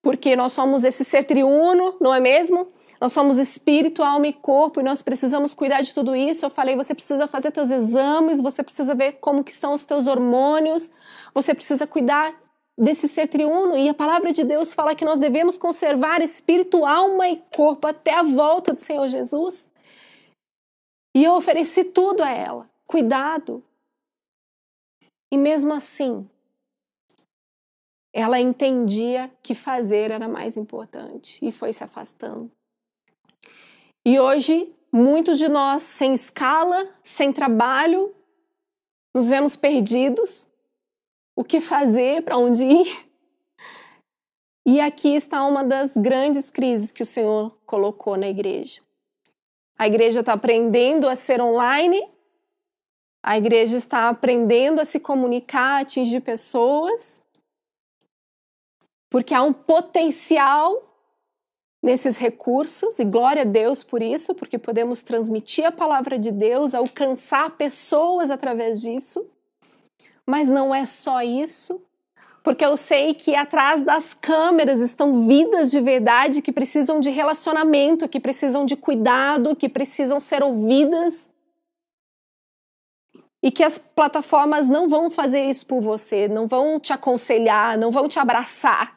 porque 0.00 0.34
nós 0.34 0.54
somos 0.54 0.82
esse 0.82 1.04
ser 1.04 1.24
triuno, 1.24 1.94
não 2.00 2.14
é 2.14 2.20
mesmo? 2.20 2.68
Nós 2.98 3.12
somos 3.12 3.36
espírito, 3.36 4.02
alma 4.02 4.28
e 4.28 4.32
corpo 4.32 4.80
e 4.80 4.82
nós 4.82 5.02
precisamos 5.02 5.52
cuidar 5.52 5.82
de 5.82 5.92
tudo 5.92 6.16
isso. 6.16 6.46
Eu 6.46 6.50
falei, 6.50 6.74
você 6.74 6.94
precisa 6.94 7.26
fazer 7.26 7.50
teus 7.50 7.70
exames, 7.70 8.40
você 8.40 8.62
precisa 8.62 8.94
ver 8.94 9.18
como 9.20 9.44
que 9.44 9.50
estão 9.50 9.74
os 9.74 9.84
teus 9.84 10.06
hormônios, 10.06 10.90
você 11.34 11.54
precisa 11.54 11.86
cuidar 11.86 12.32
desse 12.76 13.08
ser 13.08 13.28
triuno 13.28 13.76
e 13.76 13.88
a 13.88 13.94
palavra 13.94 14.32
de 14.32 14.44
Deus 14.44 14.74
fala 14.74 14.94
que 14.94 15.04
nós 15.04 15.18
devemos 15.18 15.56
conservar 15.56 16.20
espírito, 16.20 16.84
alma 16.84 17.28
e 17.28 17.42
corpo 17.54 17.86
até 17.86 18.14
a 18.14 18.22
volta 18.22 18.72
do 18.72 18.80
Senhor 18.80 19.08
Jesus. 19.08 19.68
E 21.16 21.22
eu 21.22 21.34
ofereci 21.34 21.84
tudo 21.84 22.22
a 22.22 22.30
ela, 22.30 22.68
cuidado. 22.86 23.62
E 25.32 25.38
mesmo 25.38 25.72
assim, 25.72 26.28
ela 28.12 28.40
entendia 28.40 29.30
que 29.42 29.54
fazer 29.54 30.10
era 30.10 30.28
mais 30.28 30.56
importante 30.56 31.44
e 31.44 31.52
foi 31.52 31.72
se 31.72 31.84
afastando. 31.84 32.50
E 34.06 34.18
hoje, 34.18 34.72
muitos 34.92 35.38
de 35.38 35.48
nós, 35.48 35.82
sem 35.82 36.12
escala, 36.14 36.92
sem 37.02 37.32
trabalho, 37.32 38.14
nos 39.14 39.28
vemos 39.28 39.56
perdidos, 39.56 40.48
o 41.36 41.44
que 41.44 41.60
fazer, 41.60 42.22
para 42.22 42.38
onde 42.38 42.64
ir. 42.64 43.08
E 44.66 44.80
aqui 44.80 45.14
está 45.14 45.44
uma 45.44 45.62
das 45.62 45.96
grandes 45.96 46.50
crises 46.50 46.90
que 46.90 47.02
o 47.02 47.06
Senhor 47.06 47.56
colocou 47.66 48.16
na 48.16 48.28
igreja. 48.28 48.80
A 49.78 49.86
igreja 49.86 50.20
está 50.20 50.32
aprendendo 50.32 51.08
a 51.08 51.16
ser 51.16 51.40
online, 51.40 52.02
a 53.22 53.36
igreja 53.36 53.76
está 53.76 54.08
aprendendo 54.08 54.80
a 54.80 54.84
se 54.84 55.00
comunicar, 55.00 55.78
a 55.78 55.80
atingir 55.80 56.20
pessoas, 56.20 57.22
porque 59.10 59.34
há 59.34 59.42
um 59.42 59.52
potencial 59.52 60.82
nesses 61.82 62.16
recursos, 62.16 62.98
e 62.98 63.04
glória 63.04 63.42
a 63.42 63.44
Deus 63.44 63.84
por 63.84 64.00
isso, 64.00 64.34
porque 64.34 64.58
podemos 64.58 65.02
transmitir 65.02 65.66
a 65.66 65.72
palavra 65.72 66.18
de 66.18 66.30
Deus, 66.30 66.72
alcançar 66.72 67.50
pessoas 67.58 68.30
através 68.30 68.80
disso. 68.80 69.28
Mas 70.26 70.48
não 70.48 70.74
é 70.74 70.86
só 70.86 71.22
isso, 71.22 71.82
porque 72.42 72.64
eu 72.64 72.76
sei 72.76 73.14
que 73.14 73.34
atrás 73.34 73.82
das 73.82 74.12
câmeras 74.12 74.80
estão 74.80 75.26
vidas 75.26 75.70
de 75.70 75.80
verdade 75.80 76.42
que 76.42 76.52
precisam 76.52 77.00
de 77.00 77.10
relacionamento, 77.10 78.08
que 78.08 78.20
precisam 78.20 78.66
de 78.66 78.76
cuidado, 78.76 79.56
que 79.56 79.68
precisam 79.68 80.20
ser 80.20 80.42
ouvidas. 80.42 81.30
E 83.42 83.50
que 83.50 83.62
as 83.62 83.76
plataformas 83.76 84.68
não 84.68 84.88
vão 84.88 85.10
fazer 85.10 85.44
isso 85.44 85.66
por 85.66 85.80
você, 85.80 86.28
não 86.28 86.46
vão 86.46 86.80
te 86.80 86.92
aconselhar, 86.92 87.76
não 87.76 87.90
vão 87.90 88.08
te 88.08 88.18
abraçar. 88.18 88.96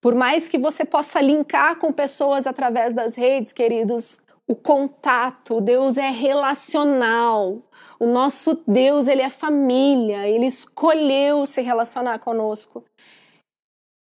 Por 0.00 0.14
mais 0.14 0.48
que 0.48 0.58
você 0.58 0.84
possa 0.84 1.20
linkar 1.20 1.76
com 1.76 1.92
pessoas 1.92 2.46
através 2.46 2.92
das 2.92 3.14
redes, 3.14 3.52
queridos, 3.52 4.20
o 4.48 4.54
contato, 4.54 5.60
Deus 5.60 5.96
é 5.96 6.10
relacional. 6.10 7.62
O 7.98 8.06
nosso 8.06 8.62
Deus, 8.66 9.08
ele 9.08 9.22
é 9.22 9.30
família, 9.30 10.28
ele 10.28 10.46
escolheu 10.46 11.46
se 11.46 11.62
relacionar 11.62 12.18
conosco. 12.18 12.84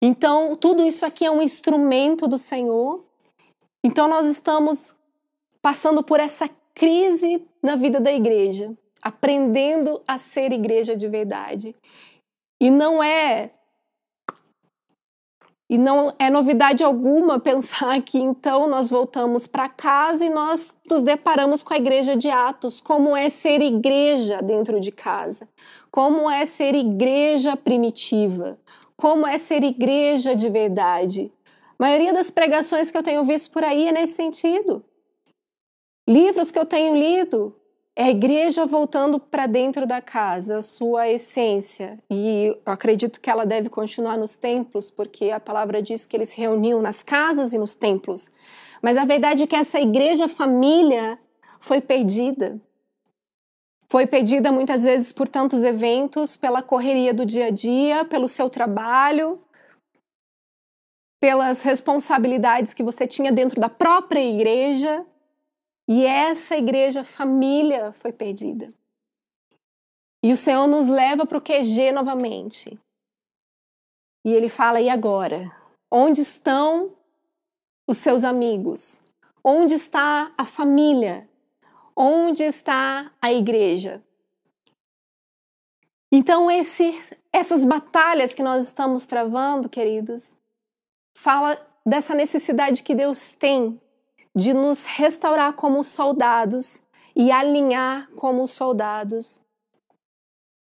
Então, 0.03 0.57
tudo 0.57 0.85
isso 0.85 1.07
aqui 1.07 1.25
é 1.25 1.31
um 1.31 1.41
instrumento 1.41 2.27
do 2.27 2.37
Senhor. 2.37 3.05
Então, 3.85 4.09
nós 4.09 4.27
estamos 4.27 4.97
passando 5.61 6.03
por 6.03 6.19
essa 6.19 6.49
crise 6.75 7.47
na 7.63 7.77
vida 7.77 8.01
da 8.01 8.13
igreja, 8.13 8.77
aprendendo 9.01 10.03
a 10.09 10.19
ser 10.19 10.51
igreja 10.51 10.97
de 10.97 11.07
verdade. 11.09 11.77
E 12.61 12.69
não 12.69 13.01
é 13.01 13.53
e 15.73 15.79
não 15.79 16.13
é 16.19 16.29
novidade 16.29 16.85
alguma 16.85 17.41
pensar 17.41 18.03
que 18.03 18.19
então 18.19 18.69
nós 18.69 18.91
voltamos 18.91 19.47
para 19.47 19.71
casa 19.71 20.23
e 20.23 20.29
nós 20.29 20.77
nos 20.87 21.01
deparamos 21.01 21.63
com 21.63 21.73
a 21.73 21.79
igreja 21.79 22.15
de 22.15 22.29
Atos, 22.29 22.79
como 22.79 23.17
é 23.17 23.31
ser 23.31 23.63
igreja 23.63 24.43
dentro 24.43 24.79
de 24.79 24.93
casa, 24.93 25.49
como 25.91 26.31
é 26.31 26.45
ser 26.45 26.75
igreja 26.75 27.57
primitiva, 27.57 28.59
como 28.99 29.27
é 29.27 29.39
ser 29.39 29.65
igreja 29.65 30.37
de 30.37 30.51
verdade. 30.51 31.33
A 31.79 31.83
maioria 31.83 32.13
das 32.13 32.31
pregações 32.31 32.91
que 32.91 32.99
eu 32.99 33.03
tenho 33.03 33.25
visto 33.25 33.51
por 33.51 33.65
aí 33.65 33.89
é 33.89 33.93
nesse 33.93 34.13
sentido. 34.13 34.85
Livros 36.07 36.51
que 36.51 36.59
eu 36.59 36.67
tenho 36.67 36.95
lido, 36.95 37.57
é 37.95 38.05
a 38.05 38.11
igreja 38.11 38.65
voltando 38.65 39.21
para 39.21 39.47
dentro 39.47 39.87
da 39.87 40.01
casa, 40.01 40.59
a 40.59 40.63
sua 40.63 41.09
essência. 41.09 41.99
E 42.09 42.47
eu 42.47 42.63
acredito 42.65 43.21
que 43.21 43.29
ela 43.29 43.45
deve 43.45 43.69
continuar 43.69 44.17
nos 44.17 44.35
templos, 44.35 44.91
porque 44.91 45.31
a 45.31 45.39
palavra 45.39 45.83
diz 45.83 46.07
que 46.07 46.17
eles 46.17 46.31
se 46.31 46.39
reuniam 46.39 46.81
nas 46.81 47.03
casas 47.03 47.53
e 47.53 47.59
nos 47.59 47.75
templos. 47.75 48.31
Mas 48.81 48.97
a 48.97 49.05
verdade 49.05 49.43
é 49.43 49.47
que 49.47 49.55
essa 49.55 49.79
igreja 49.79 50.27
família 50.27 51.19
foi 51.61 51.81
perdida. 51.81 52.59
Foi 53.89 54.07
perdida 54.07 54.51
muitas 54.51 54.85
vezes 54.85 55.13
por 55.13 55.29
tantos 55.29 55.63
eventos, 55.63 56.35
pela 56.35 56.63
correria 56.63 57.13
do 57.13 57.27
dia 57.27 57.47
a 57.47 57.51
dia, 57.51 58.07
pelo 58.07 58.27
seu 58.27 58.49
trabalho, 58.49 59.39
pelas 61.21 61.61
responsabilidades 61.61 62.73
que 62.73 62.83
você 62.83 63.07
tinha 63.07 63.31
dentro 63.31 63.61
da 63.61 63.69
própria 63.69 64.19
igreja 64.19 65.05
e 65.89 66.05
essa 66.07 66.57
igreja 66.57 67.05
família 67.05 67.93
foi 67.93 68.13
perdida. 68.13 68.73
E 70.23 70.33
o 70.33 70.37
Senhor 70.37 70.67
nos 70.67 70.89
leva 70.89 71.27
para 71.27 71.39
o 71.39 71.41
QG 71.41 71.91
novamente. 71.93 72.79
E 74.25 74.33
ele 74.33 74.49
fala: 74.49 74.81
e 74.81 74.89
agora? 74.89 75.51
Onde 75.91 76.23
estão 76.23 76.93
os 77.87 77.99
seus 77.99 78.23
amigos? 78.23 79.03
Onde 79.43 79.75
está 79.75 80.33
a 80.39 80.45
família? 80.45 81.29
Onde 81.97 82.45
está 82.45 83.11
a 83.21 83.33
igreja? 83.33 84.03
Então, 86.11 86.51
esse, 86.51 86.99
essas 87.33 87.65
batalhas 87.65 88.35
que 88.35 88.43
nós 88.43 88.67
estamos 88.67 89.05
travando, 89.05 89.69
queridos, 89.69 90.37
fala 91.15 91.59
dessa 91.85 92.15
necessidade 92.15 92.83
que 92.83 92.95
Deus 92.95 93.35
tem 93.35 93.81
de 94.35 94.55
nos 94.55 94.85
restaurar 94.85 95.53
como 95.55 95.85
soldados 95.85 96.83
e 97.15 97.31
alinhar 97.31 98.11
como 98.13 98.47
soldados 98.49 99.41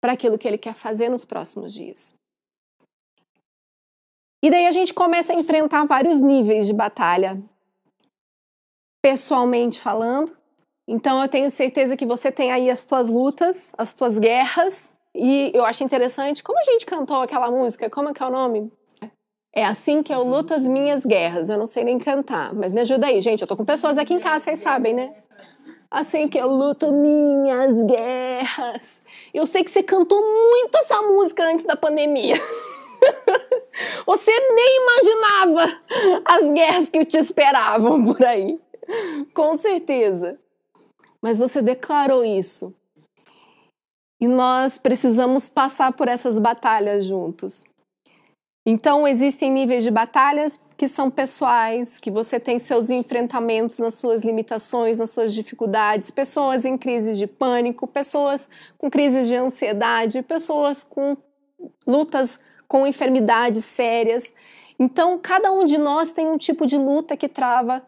para 0.00 0.12
aquilo 0.12 0.38
que 0.38 0.48
ele 0.48 0.58
quer 0.58 0.74
fazer 0.74 1.08
nos 1.08 1.24
próximos 1.24 1.72
dias. 1.72 2.14
E 4.42 4.50
daí 4.50 4.66
a 4.66 4.72
gente 4.72 4.94
começa 4.94 5.32
a 5.32 5.36
enfrentar 5.36 5.84
vários 5.84 6.20
níveis 6.20 6.66
de 6.66 6.72
batalha. 6.72 7.42
Pessoalmente 9.02 9.80
falando, 9.80 10.36
então 10.86 11.20
eu 11.20 11.28
tenho 11.28 11.50
certeza 11.50 11.96
que 11.96 12.06
você 12.06 12.32
tem 12.32 12.50
aí 12.50 12.70
as 12.70 12.84
tuas 12.84 13.08
lutas, 13.08 13.72
as 13.76 13.92
tuas 13.92 14.18
guerras, 14.18 14.92
e 15.14 15.50
eu 15.54 15.64
acho 15.64 15.84
interessante 15.84 16.42
como 16.42 16.58
a 16.58 16.62
gente 16.62 16.86
cantou 16.86 17.20
aquela 17.20 17.50
música, 17.50 17.90
como 17.90 18.08
é 18.08 18.14
que 18.14 18.22
é 18.22 18.26
o 18.26 18.30
nome? 18.30 18.72
É 19.54 19.64
assim 19.64 20.02
que 20.02 20.12
eu 20.12 20.22
luto 20.22 20.54
as 20.54 20.66
minhas 20.68 21.04
guerras. 21.04 21.48
Eu 21.48 21.58
não 21.58 21.66
sei 21.66 21.84
nem 21.84 21.98
cantar, 21.98 22.54
mas 22.54 22.72
me 22.72 22.80
ajuda 22.80 23.06
aí, 23.06 23.20
gente. 23.20 23.40
Eu 23.40 23.46
tô 23.46 23.56
com 23.56 23.64
pessoas 23.64 23.98
aqui 23.98 24.14
em 24.14 24.20
casa, 24.20 24.44
vocês 24.44 24.60
sabem, 24.60 24.94
né? 24.94 25.14
Assim 25.90 26.28
que 26.28 26.38
eu 26.38 26.48
luto 26.48 26.92
minhas 26.92 27.82
guerras. 27.84 29.02
Eu 29.32 29.46
sei 29.46 29.64
que 29.64 29.70
você 29.70 29.82
cantou 29.82 30.20
muito 30.20 30.76
essa 30.76 31.00
música 31.00 31.44
antes 31.44 31.64
da 31.64 31.76
pandemia. 31.76 32.36
Você 34.04 34.32
nem 34.32 34.82
imaginava 34.82 35.80
as 36.24 36.50
guerras 36.50 36.90
que 36.90 37.04
te 37.04 37.18
esperavam 37.18 38.04
por 38.04 38.24
aí. 38.24 38.58
Com 39.32 39.56
certeza. 39.56 40.38
Mas 41.22 41.38
você 41.38 41.62
declarou 41.62 42.24
isso. 42.24 42.74
E 44.20 44.26
nós 44.26 44.78
precisamos 44.78 45.48
passar 45.48 45.92
por 45.92 46.08
essas 46.08 46.38
batalhas 46.38 47.04
juntos. 47.04 47.64
Então, 48.70 49.08
existem 49.08 49.50
níveis 49.50 49.82
de 49.82 49.90
batalhas 49.90 50.60
que 50.76 50.86
são 50.86 51.10
pessoais, 51.10 51.98
que 51.98 52.10
você 52.10 52.38
tem 52.38 52.58
seus 52.58 52.90
enfrentamentos 52.90 53.78
nas 53.78 53.94
suas 53.94 54.22
limitações, 54.22 54.98
nas 54.98 55.08
suas 55.08 55.32
dificuldades, 55.32 56.10
pessoas 56.10 56.66
em 56.66 56.76
crises 56.76 57.16
de 57.16 57.26
pânico, 57.26 57.86
pessoas 57.86 58.46
com 58.76 58.90
crises 58.90 59.26
de 59.26 59.34
ansiedade, 59.34 60.20
pessoas 60.20 60.84
com 60.84 61.16
lutas 61.86 62.38
com 62.68 62.86
enfermidades 62.86 63.64
sérias. 63.64 64.34
Então, 64.78 65.18
cada 65.18 65.50
um 65.50 65.64
de 65.64 65.78
nós 65.78 66.12
tem 66.12 66.28
um 66.28 66.36
tipo 66.36 66.66
de 66.66 66.76
luta 66.76 67.16
que 67.16 67.26
trava 67.26 67.82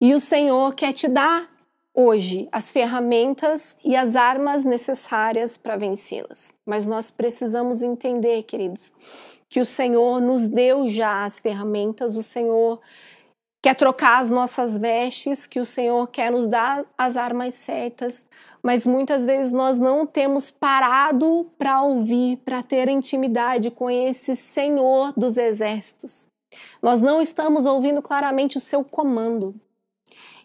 e 0.00 0.14
o 0.14 0.20
Senhor 0.20 0.72
quer 0.76 0.92
te 0.92 1.08
dar 1.08 1.50
hoje 1.92 2.48
as 2.52 2.70
ferramentas 2.70 3.76
e 3.84 3.96
as 3.96 4.14
armas 4.14 4.64
necessárias 4.64 5.58
para 5.58 5.76
vencê-las. 5.76 6.54
Mas 6.64 6.86
nós 6.86 7.10
precisamos 7.10 7.82
entender, 7.82 8.44
queridos, 8.44 8.92
que 9.54 9.60
o 9.60 9.64
Senhor 9.64 10.20
nos 10.20 10.48
deu 10.48 10.88
já 10.88 11.22
as 11.22 11.38
ferramentas, 11.38 12.16
o 12.16 12.24
Senhor 12.24 12.80
quer 13.62 13.76
trocar 13.76 14.20
as 14.20 14.28
nossas 14.28 14.76
vestes, 14.76 15.46
que 15.46 15.60
o 15.60 15.64
Senhor 15.64 16.08
quer 16.08 16.32
nos 16.32 16.48
dar 16.48 16.84
as 16.98 17.16
armas 17.16 17.54
certas, 17.54 18.26
mas 18.60 18.84
muitas 18.84 19.24
vezes 19.24 19.52
nós 19.52 19.78
não 19.78 20.08
temos 20.08 20.50
parado 20.50 21.48
para 21.56 21.80
ouvir, 21.82 22.38
para 22.38 22.64
ter 22.64 22.88
intimidade 22.88 23.70
com 23.70 23.88
esse 23.88 24.34
Senhor 24.34 25.12
dos 25.16 25.36
exércitos. 25.36 26.26
Nós 26.82 27.00
não 27.00 27.22
estamos 27.22 27.64
ouvindo 27.64 28.02
claramente 28.02 28.56
o 28.56 28.60
seu 28.60 28.82
comando. 28.82 29.54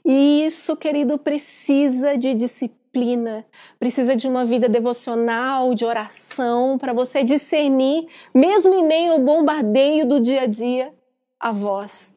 E 0.05 0.45
isso, 0.45 0.77
querido, 0.77 1.17
precisa 1.17 2.15
de 2.15 2.35
disciplina 2.35 2.78
disciplina, 2.89 3.45
precisa 3.79 4.15
de 4.15 4.27
uma 4.27 4.45
vida 4.45 4.67
devocional, 4.67 5.73
de 5.73 5.85
oração, 5.85 6.77
para 6.77 6.93
você 6.93 7.23
discernir, 7.23 8.07
mesmo 8.33 8.73
em 8.73 8.85
meio 8.85 9.13
ao 9.13 9.19
bombardeio 9.19 10.07
do 10.07 10.19
dia 10.19 10.41
a 10.41 10.47
dia, 10.47 10.93
a 11.39 11.51
voz 11.51 12.13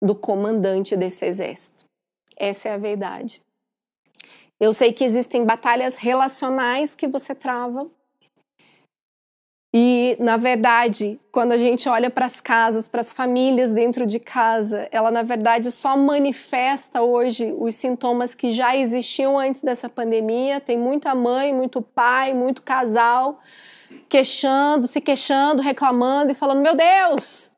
do 0.00 0.14
comandante 0.14 0.96
desse 0.96 1.24
exército. 1.24 1.84
Essa 2.36 2.68
é 2.68 2.72
a 2.72 2.78
verdade. 2.78 3.42
Eu 4.60 4.72
sei 4.72 4.92
que 4.92 5.04
existem 5.04 5.44
batalhas 5.44 5.96
relacionais 5.96 6.94
que 6.94 7.08
você 7.08 7.34
trava, 7.34 7.88
e, 9.72 10.16
na 10.18 10.38
verdade, 10.38 11.20
quando 11.30 11.52
a 11.52 11.58
gente 11.58 11.88
olha 11.88 12.08
para 12.08 12.24
as 12.24 12.40
casas, 12.40 12.88
para 12.88 13.02
as 13.02 13.12
famílias 13.12 13.72
dentro 13.72 14.06
de 14.06 14.18
casa, 14.18 14.88
ela, 14.90 15.10
na 15.10 15.22
verdade, 15.22 15.70
só 15.70 15.94
manifesta 15.94 17.02
hoje 17.02 17.54
os 17.58 17.74
sintomas 17.74 18.34
que 18.34 18.50
já 18.50 18.74
existiam 18.74 19.38
antes 19.38 19.60
dessa 19.60 19.88
pandemia. 19.88 20.58
Tem 20.58 20.78
muita 20.78 21.14
mãe, 21.14 21.52
muito 21.52 21.82
pai, 21.82 22.32
muito 22.32 22.62
casal 22.62 23.40
queixando, 24.08 24.86
se 24.86 25.00
queixando, 25.00 25.62
reclamando 25.62 26.32
e 26.32 26.34
falando: 26.34 26.62
Meu 26.62 26.74
Deus, 26.74 27.50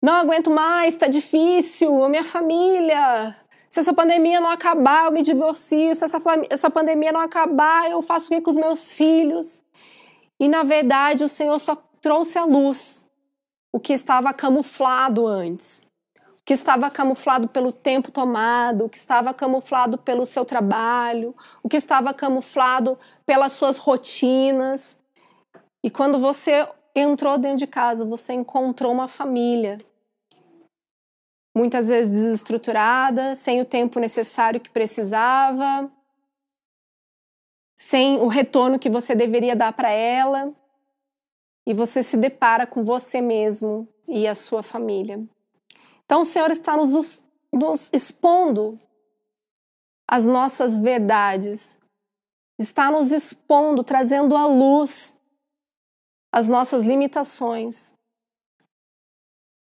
não 0.00 0.14
aguento 0.14 0.50
mais, 0.50 0.94
está 0.94 1.08
difícil, 1.08 2.04
a 2.04 2.08
minha 2.08 2.24
família. 2.24 3.34
Se 3.68 3.80
essa 3.80 3.92
pandemia 3.92 4.40
não 4.40 4.50
acabar, 4.50 5.06
eu 5.06 5.10
me 5.12 5.22
divorcio. 5.22 5.94
Se 5.96 6.04
essa, 6.04 6.22
essa 6.48 6.70
pandemia 6.70 7.10
não 7.10 7.20
acabar, 7.20 7.90
eu 7.90 8.00
faço 8.00 8.26
o 8.26 8.28
que 8.28 8.40
com 8.40 8.50
os 8.50 8.56
meus 8.56 8.92
filhos? 8.92 9.58
E 10.38 10.48
na 10.48 10.62
verdade 10.62 11.24
o 11.24 11.28
Senhor 11.28 11.58
só 11.58 11.76
trouxe 12.00 12.38
à 12.38 12.44
luz 12.44 13.06
o 13.72 13.80
que 13.80 13.92
estava 13.92 14.32
camuflado 14.32 15.26
antes. 15.26 15.80
O 16.16 16.44
que 16.46 16.52
estava 16.52 16.90
camuflado 16.90 17.48
pelo 17.48 17.72
tempo 17.72 18.12
tomado, 18.12 18.84
o 18.84 18.88
que 18.88 18.98
estava 18.98 19.34
camuflado 19.34 19.98
pelo 19.98 20.24
seu 20.24 20.44
trabalho, 20.44 21.34
o 21.62 21.68
que 21.68 21.76
estava 21.76 22.14
camuflado 22.14 22.98
pelas 23.24 23.52
suas 23.52 23.78
rotinas. 23.78 24.98
E 25.82 25.90
quando 25.90 26.18
você 26.18 26.68
entrou 26.94 27.36
dentro 27.36 27.58
de 27.58 27.66
casa, 27.66 28.04
você 28.04 28.32
encontrou 28.32 28.92
uma 28.92 29.08
família 29.08 29.78
muitas 31.56 31.88
vezes 31.88 32.10
desestruturada, 32.10 33.34
sem 33.34 33.62
o 33.62 33.64
tempo 33.64 33.98
necessário 33.98 34.60
que 34.60 34.68
precisava, 34.68 35.90
sem 37.76 38.18
o 38.18 38.26
retorno 38.26 38.78
que 38.78 38.88
você 38.88 39.14
deveria 39.14 39.54
dar 39.54 39.72
para 39.72 39.90
ela, 39.90 40.54
e 41.66 41.74
você 41.74 42.02
se 42.02 42.16
depara 42.16 42.66
com 42.66 42.82
você 42.82 43.20
mesmo 43.20 43.86
e 44.08 44.26
a 44.26 44.34
sua 44.34 44.62
família. 44.62 45.22
Então, 46.04 46.22
o 46.22 46.24
Senhor 46.24 46.50
está 46.50 46.76
nos, 46.76 47.24
nos 47.52 47.90
expondo 47.92 48.80
as 50.08 50.24
nossas 50.24 50.78
verdades, 50.78 51.76
está 52.58 52.90
nos 52.90 53.10
expondo, 53.10 53.82
trazendo 53.82 54.36
à 54.36 54.46
luz 54.46 55.16
as 56.32 56.46
nossas 56.46 56.82
limitações, 56.82 57.92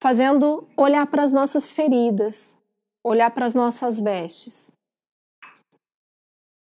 fazendo 0.02 0.68
olhar 0.78 1.06
para 1.08 1.24
as 1.24 1.34
nossas 1.34 1.74
feridas, 1.74 2.58
olhar 3.04 3.32
para 3.32 3.46
as 3.46 3.54
nossas 3.54 4.00
vestes. 4.00 4.72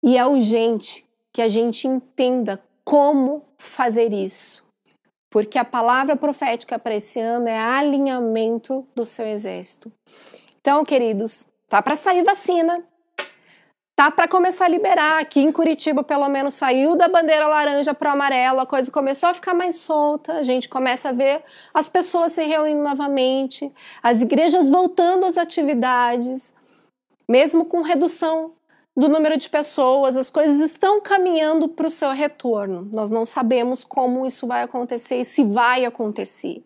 E 0.02 0.18
é 0.18 0.26
urgente 0.26 1.03
que 1.34 1.42
a 1.42 1.48
gente 1.48 1.88
entenda 1.88 2.62
como 2.84 3.44
fazer 3.58 4.12
isso. 4.12 4.64
Porque 5.28 5.58
a 5.58 5.64
palavra 5.64 6.14
profética 6.14 6.78
para 6.78 6.94
esse 6.94 7.18
ano 7.18 7.48
é 7.48 7.58
alinhamento 7.58 8.86
do 8.94 9.04
seu 9.04 9.26
exército. 9.26 9.90
Então, 10.60 10.84
queridos, 10.84 11.44
tá 11.68 11.82
para 11.82 11.96
sair 11.96 12.22
vacina. 12.22 12.84
Tá 13.96 14.12
para 14.12 14.28
começar 14.28 14.66
a 14.66 14.68
liberar. 14.68 15.20
Aqui 15.20 15.40
em 15.40 15.50
Curitiba, 15.50 16.04
pelo 16.04 16.28
menos, 16.28 16.54
saiu 16.54 16.94
da 16.94 17.08
bandeira 17.08 17.48
laranja 17.48 17.92
para 17.92 18.10
o 18.10 18.12
amarelo, 18.12 18.60
a 18.60 18.66
coisa 18.66 18.90
começou 18.90 19.28
a 19.28 19.34
ficar 19.34 19.54
mais 19.54 19.76
solta. 19.76 20.34
A 20.34 20.42
gente 20.44 20.68
começa 20.68 21.08
a 21.08 21.12
ver 21.12 21.42
as 21.72 21.88
pessoas 21.88 22.30
se 22.30 22.44
reunindo 22.44 22.82
novamente, 22.82 23.72
as 24.00 24.22
igrejas 24.22 24.70
voltando 24.70 25.26
às 25.26 25.36
atividades, 25.36 26.54
mesmo 27.28 27.64
com 27.64 27.82
redução 27.82 28.52
do 28.96 29.08
número 29.08 29.36
de 29.36 29.48
pessoas, 29.48 30.16
as 30.16 30.30
coisas 30.30 30.60
estão 30.60 31.00
caminhando 31.00 31.68
para 31.68 31.86
o 31.86 31.90
seu 31.90 32.10
retorno. 32.10 32.88
Nós 32.92 33.10
não 33.10 33.26
sabemos 33.26 33.82
como 33.82 34.24
isso 34.24 34.46
vai 34.46 34.62
acontecer 34.62 35.16
e 35.16 35.24
se 35.24 35.44
vai 35.44 35.84
acontecer. 35.84 36.64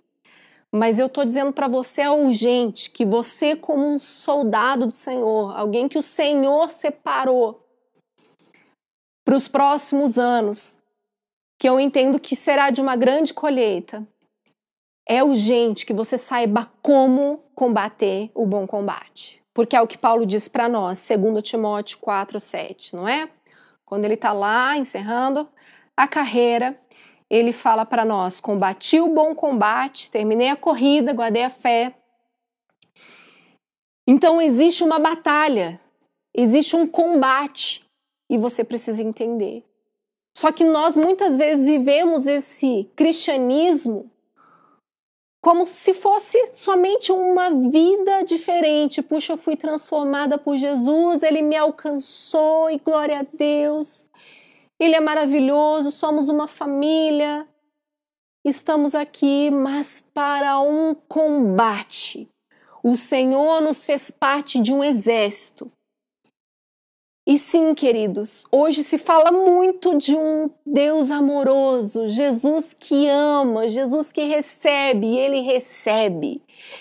Mas 0.70 0.98
eu 0.98 1.06
estou 1.06 1.24
dizendo 1.24 1.52
para 1.52 1.66
você 1.66 2.02
é 2.02 2.10
urgente 2.10 2.90
que 2.90 3.06
você, 3.06 3.56
como 3.56 3.86
um 3.86 3.98
soldado 3.98 4.86
do 4.86 4.94
Senhor, 4.94 5.56
alguém 5.56 5.88
que 5.88 5.96
o 5.96 6.02
Senhor 6.02 6.68
separou 6.68 7.64
para 9.24 9.36
os 9.36 9.48
próximos 9.48 10.18
anos, 10.18 10.78
que 11.58 11.68
eu 11.68 11.80
entendo 11.80 12.20
que 12.20 12.36
será 12.36 12.68
de 12.68 12.82
uma 12.82 12.96
grande 12.96 13.32
colheita, 13.32 14.06
é 15.08 15.24
urgente 15.24 15.86
que 15.86 15.94
você 15.94 16.18
saiba 16.18 16.70
como 16.82 17.42
combater 17.54 18.28
o 18.34 18.44
bom 18.44 18.66
combate 18.66 19.42
porque 19.58 19.74
é 19.74 19.80
o 19.80 19.88
que 19.88 19.98
Paulo 19.98 20.24
diz 20.24 20.46
para 20.46 20.68
nós, 20.68 21.00
segundo 21.00 21.42
Timóteo 21.42 21.98
4, 21.98 22.38
7, 22.38 22.94
não 22.94 23.08
é? 23.08 23.28
Quando 23.84 24.04
ele 24.04 24.14
está 24.14 24.32
lá 24.32 24.78
encerrando 24.78 25.48
a 25.96 26.06
carreira, 26.06 26.80
ele 27.28 27.52
fala 27.52 27.84
para 27.84 28.04
nós: 28.04 28.38
combati 28.38 29.00
o 29.00 29.12
bom 29.12 29.34
combate, 29.34 30.12
terminei 30.12 30.48
a 30.48 30.54
corrida, 30.54 31.12
guardei 31.12 31.42
a 31.42 31.50
fé. 31.50 31.92
Então 34.06 34.40
existe 34.40 34.84
uma 34.84 35.00
batalha, 35.00 35.80
existe 36.32 36.76
um 36.76 36.86
combate 36.86 37.84
e 38.30 38.38
você 38.38 38.62
precisa 38.62 39.02
entender. 39.02 39.64
Só 40.36 40.52
que 40.52 40.62
nós 40.62 40.96
muitas 40.96 41.36
vezes 41.36 41.66
vivemos 41.66 42.28
esse 42.28 42.88
cristianismo 42.94 44.08
como 45.40 45.66
se 45.66 45.94
fosse 45.94 46.38
somente 46.54 47.12
uma 47.12 47.50
vida 47.50 48.22
diferente. 48.22 49.02
Puxa, 49.02 49.34
eu 49.34 49.38
fui 49.38 49.56
transformada 49.56 50.36
por 50.36 50.56
Jesus, 50.56 51.22
ele 51.22 51.42
me 51.42 51.56
alcançou 51.56 52.70
e 52.70 52.78
glória 52.78 53.20
a 53.20 53.26
Deus. 53.32 54.06
Ele 54.80 54.94
é 54.94 55.00
maravilhoso, 55.00 55.90
somos 55.90 56.28
uma 56.28 56.46
família. 56.46 57.46
Estamos 58.44 58.94
aqui, 58.94 59.50
mas 59.50 60.04
para 60.14 60.60
um 60.60 60.94
combate. 60.94 62.28
O 62.82 62.96
Senhor 62.96 63.60
nos 63.60 63.84
fez 63.84 64.10
parte 64.10 64.60
de 64.60 64.72
um 64.72 64.82
exército. 64.82 65.70
E 67.28 67.36
sim, 67.36 67.74
queridos, 67.74 68.46
hoje 68.50 68.82
se 68.82 68.96
fala 68.96 69.30
muito 69.30 69.98
de 69.98 70.16
um 70.16 70.48
Deus 70.64 71.10
amoroso, 71.10 72.08
Jesus 72.08 72.72
que 72.72 73.06
ama, 73.06 73.68
Jesus 73.68 74.10
que 74.10 74.24
recebe, 74.24 75.06
e 75.06 75.18
ele 75.18 75.42
recebe. 75.42 76.40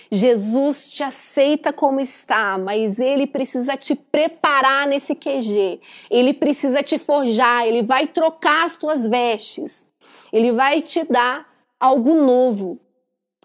Jesus 0.10 0.94
te 0.94 1.04
aceita 1.04 1.74
como 1.74 2.00
está, 2.00 2.58
mas 2.58 2.98
ele 2.98 3.28
precisa 3.28 3.76
te 3.76 3.94
preparar 3.94 4.88
nesse 4.88 5.14
QG. 5.16 5.82
Ele 6.10 6.34
precisa 6.34 6.82
te 6.82 6.98
forjar, 6.98 7.68
ele 7.68 7.84
vai 7.84 8.08
trocar 8.08 8.64
as 8.68 8.78
tuas 8.78 9.06
vestes. 9.06 9.86
Ele 10.32 10.54
vai 10.54 10.82
te 10.82 11.04
dar 11.04 11.46
algo 11.78 12.16
novo. 12.16 12.80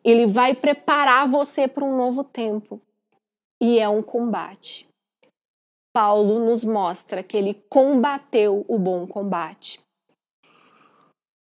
Ele 0.04 0.24
vai 0.24 0.54
preparar 0.54 1.26
você 1.26 1.66
para 1.66 1.84
um 1.84 1.96
novo 1.96 2.22
tempo. 2.22 2.80
E 3.60 3.80
é 3.80 3.88
um 3.88 4.04
combate. 4.04 4.91
Paulo 5.92 6.38
nos 6.38 6.64
mostra 6.64 7.22
que 7.22 7.37
ele 7.37 7.55
combateu 7.68 8.64
o 8.66 8.78
bom 8.78 9.07
combate. 9.07 9.78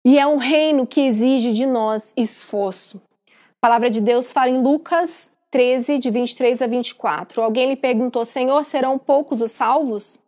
E 0.04 0.18
é 0.18 0.26
um 0.26 0.36
reino 0.36 0.86
que 0.86 1.00
exige 1.00 1.52
de 1.52 1.64
nós 1.64 2.12
esforço. 2.16 3.00
A 3.28 3.60
palavra 3.60 3.88
de 3.88 4.00
Deus 4.00 4.32
fala 4.32 4.50
em 4.50 4.60
Lucas 4.60 5.30
13, 5.52 5.98
de 5.98 6.10
23 6.10 6.60
a 6.60 6.66
24. 6.66 7.40
Alguém 7.40 7.68
lhe 7.68 7.76
perguntou: 7.76 8.24
Senhor, 8.24 8.64
serão 8.64 8.98
poucos 8.98 9.40
os 9.40 9.52
salvos? 9.52 10.18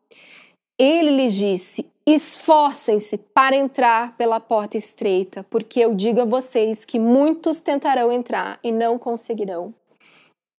Ele 0.79 1.11
lhes 1.11 1.35
disse: 1.35 1.91
Esforcem-se 2.07 3.17
para 3.17 3.57
entrar 3.57 4.17
pela 4.17 4.39
porta 4.39 4.77
estreita, 4.77 5.45
porque 5.51 5.81
eu 5.81 5.95
digo 5.95 6.21
a 6.21 6.25
vocês 6.25 6.85
que 6.85 6.99
muitos 6.99 7.61
tentarão 7.61 8.13
entrar 8.13 8.59
e 8.63 8.71
não 8.71 8.99
conseguirão. 8.99 9.75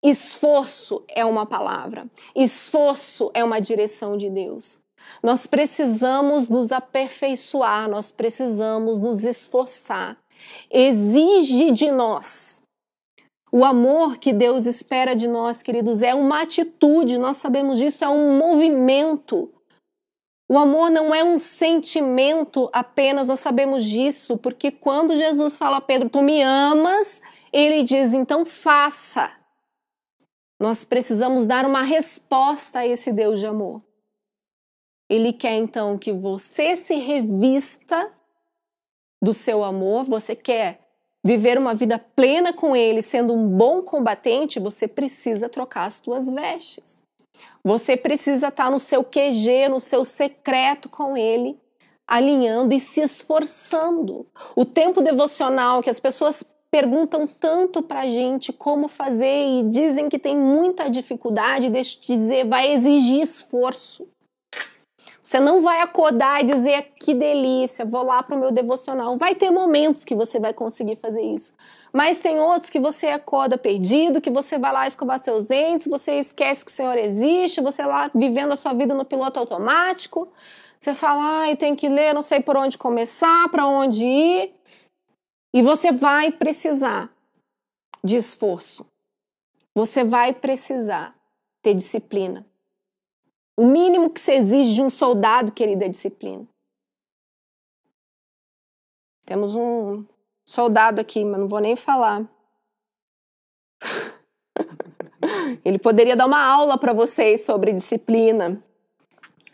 Esforço 0.08 1.02
é 1.08 1.24
uma 1.24 1.44
palavra, 1.44 2.06
esforço 2.32 3.28
é 3.34 3.42
uma 3.42 3.60
direção 3.60 4.16
de 4.16 4.30
Deus. 4.30 4.80
Nós 5.20 5.48
precisamos 5.48 6.48
nos 6.48 6.70
aperfeiçoar, 6.70 7.90
nós 7.90 8.12
precisamos 8.12 9.00
nos 9.00 9.24
esforçar. 9.24 10.16
Exige 10.70 11.72
de 11.72 11.90
nós. 11.90 12.62
O 13.50 13.64
amor 13.64 14.18
que 14.18 14.32
Deus 14.32 14.66
espera 14.66 15.16
de 15.16 15.26
nós, 15.26 15.60
queridos, 15.60 16.00
é 16.02 16.14
uma 16.14 16.42
atitude, 16.42 17.18
nós 17.18 17.38
sabemos 17.38 17.76
disso, 17.76 18.04
é 18.04 18.08
um 18.08 18.38
movimento. 18.38 19.50
O 20.48 20.56
amor 20.56 20.88
não 20.88 21.12
é 21.12 21.24
um 21.24 21.40
sentimento 21.40 22.70
apenas, 22.72 23.26
nós 23.26 23.40
sabemos 23.40 23.84
disso, 23.84 24.36
porque 24.36 24.70
quando 24.70 25.16
Jesus 25.16 25.56
fala 25.56 25.78
a 25.78 25.80
Pedro, 25.80 26.08
tu 26.08 26.22
me 26.22 26.42
amas, 26.42 27.20
ele 27.52 27.82
diz, 27.82 28.14
então 28.14 28.44
faça. 28.44 29.32
Nós 30.58 30.84
precisamos 30.84 31.44
dar 31.44 31.66
uma 31.66 31.82
resposta 31.82 32.80
a 32.80 32.86
esse 32.86 33.12
Deus 33.12 33.40
de 33.40 33.46
amor. 33.46 33.82
Ele 35.08 35.32
quer 35.32 35.54
então 35.54 35.98
que 35.98 36.12
você 36.12 36.76
se 36.76 36.96
revista 36.96 38.10
do 39.22 39.32
seu 39.32 39.62
amor, 39.62 40.04
você 40.04 40.34
quer 40.34 40.80
viver 41.24 41.58
uma 41.58 41.74
vida 41.74 41.98
plena 41.98 42.52
com 42.52 42.74
ele, 42.74 43.02
sendo 43.02 43.34
um 43.34 43.48
bom 43.48 43.82
combatente, 43.82 44.60
você 44.60 44.86
precisa 44.86 45.48
trocar 45.48 45.86
as 45.86 45.94
suas 45.94 46.28
vestes. 46.28 47.04
Você 47.64 47.96
precisa 47.96 48.48
estar 48.48 48.70
no 48.70 48.78
seu 48.78 49.02
QG, 49.02 49.68
no 49.68 49.80
seu 49.80 50.04
secreto 50.04 50.88
com 50.88 51.16
ele, 51.16 51.58
alinhando 52.06 52.72
e 52.72 52.78
se 52.78 53.00
esforçando. 53.00 54.26
O 54.54 54.64
tempo 54.64 55.02
devocional 55.02 55.82
que 55.82 55.90
as 55.90 55.98
pessoas 55.98 56.44
perguntam 56.76 57.26
tanto 57.26 57.80
pra 57.80 58.04
gente 58.04 58.52
como 58.52 58.86
fazer 58.86 59.46
e 59.48 59.62
dizem 59.62 60.10
que 60.10 60.18
tem 60.18 60.36
muita 60.36 60.90
dificuldade, 60.90 61.70
deixa 61.70 61.98
eu 61.98 62.16
dizer, 62.18 62.46
vai 62.46 62.70
exigir 62.70 63.22
esforço. 63.22 64.06
Você 65.22 65.40
não 65.40 65.62
vai 65.62 65.80
acordar 65.80 66.42
e 66.42 66.46
dizer 66.46 66.92
que 67.00 67.14
delícia, 67.14 67.86
vou 67.86 68.02
lá 68.02 68.22
para 68.22 68.36
o 68.36 68.38
meu 68.38 68.52
devocional. 68.52 69.16
Vai 69.16 69.34
ter 69.34 69.50
momentos 69.50 70.04
que 70.04 70.14
você 70.14 70.38
vai 70.38 70.52
conseguir 70.52 70.96
fazer 70.96 71.22
isso. 71.22 71.54
Mas 71.94 72.20
tem 72.20 72.38
outros 72.38 72.68
que 72.68 72.78
você 72.78 73.06
acorda 73.06 73.56
perdido, 73.56 74.20
que 74.20 74.30
você 74.30 74.58
vai 74.58 74.70
lá 74.70 74.86
escovar 74.86 75.18
seus 75.24 75.46
dentes, 75.46 75.88
você 75.88 76.18
esquece 76.18 76.62
que 76.62 76.70
o 76.70 76.74
Senhor 76.74 76.98
existe, 76.98 77.62
você 77.62 77.86
lá 77.86 78.10
vivendo 78.14 78.52
a 78.52 78.56
sua 78.56 78.74
vida 78.74 78.94
no 78.94 79.04
piloto 79.06 79.40
automático. 79.40 80.28
Você 80.78 80.94
fala, 80.94 81.22
ai, 81.40 81.56
tem 81.56 81.74
que 81.74 81.88
ler, 81.88 82.12
não 82.12 82.20
sei 82.20 82.40
por 82.40 82.54
onde 82.54 82.76
começar, 82.76 83.48
para 83.48 83.66
onde 83.66 84.04
ir. 84.04 84.55
E 85.56 85.62
você 85.62 85.90
vai 85.90 86.30
precisar 86.30 87.10
de 88.04 88.14
esforço. 88.14 88.84
Você 89.74 90.04
vai 90.04 90.34
precisar 90.34 91.18
ter 91.62 91.72
disciplina. 91.72 92.44
O 93.56 93.66
mínimo 93.66 94.10
que 94.10 94.20
se 94.20 94.34
exige 94.34 94.74
de 94.74 94.82
um 94.82 94.90
soldado, 94.90 95.50
querida, 95.50 95.86
é 95.86 95.88
disciplina. 95.88 96.46
Temos 99.24 99.56
um 99.56 100.04
soldado 100.44 101.00
aqui, 101.00 101.24
mas 101.24 101.40
não 101.40 101.48
vou 101.48 101.60
nem 101.60 101.74
falar. 101.74 102.28
Ele 105.64 105.78
poderia 105.78 106.14
dar 106.14 106.26
uma 106.26 106.44
aula 106.44 106.76
para 106.76 106.92
vocês 106.92 107.46
sobre 107.46 107.72
disciplina, 107.72 108.62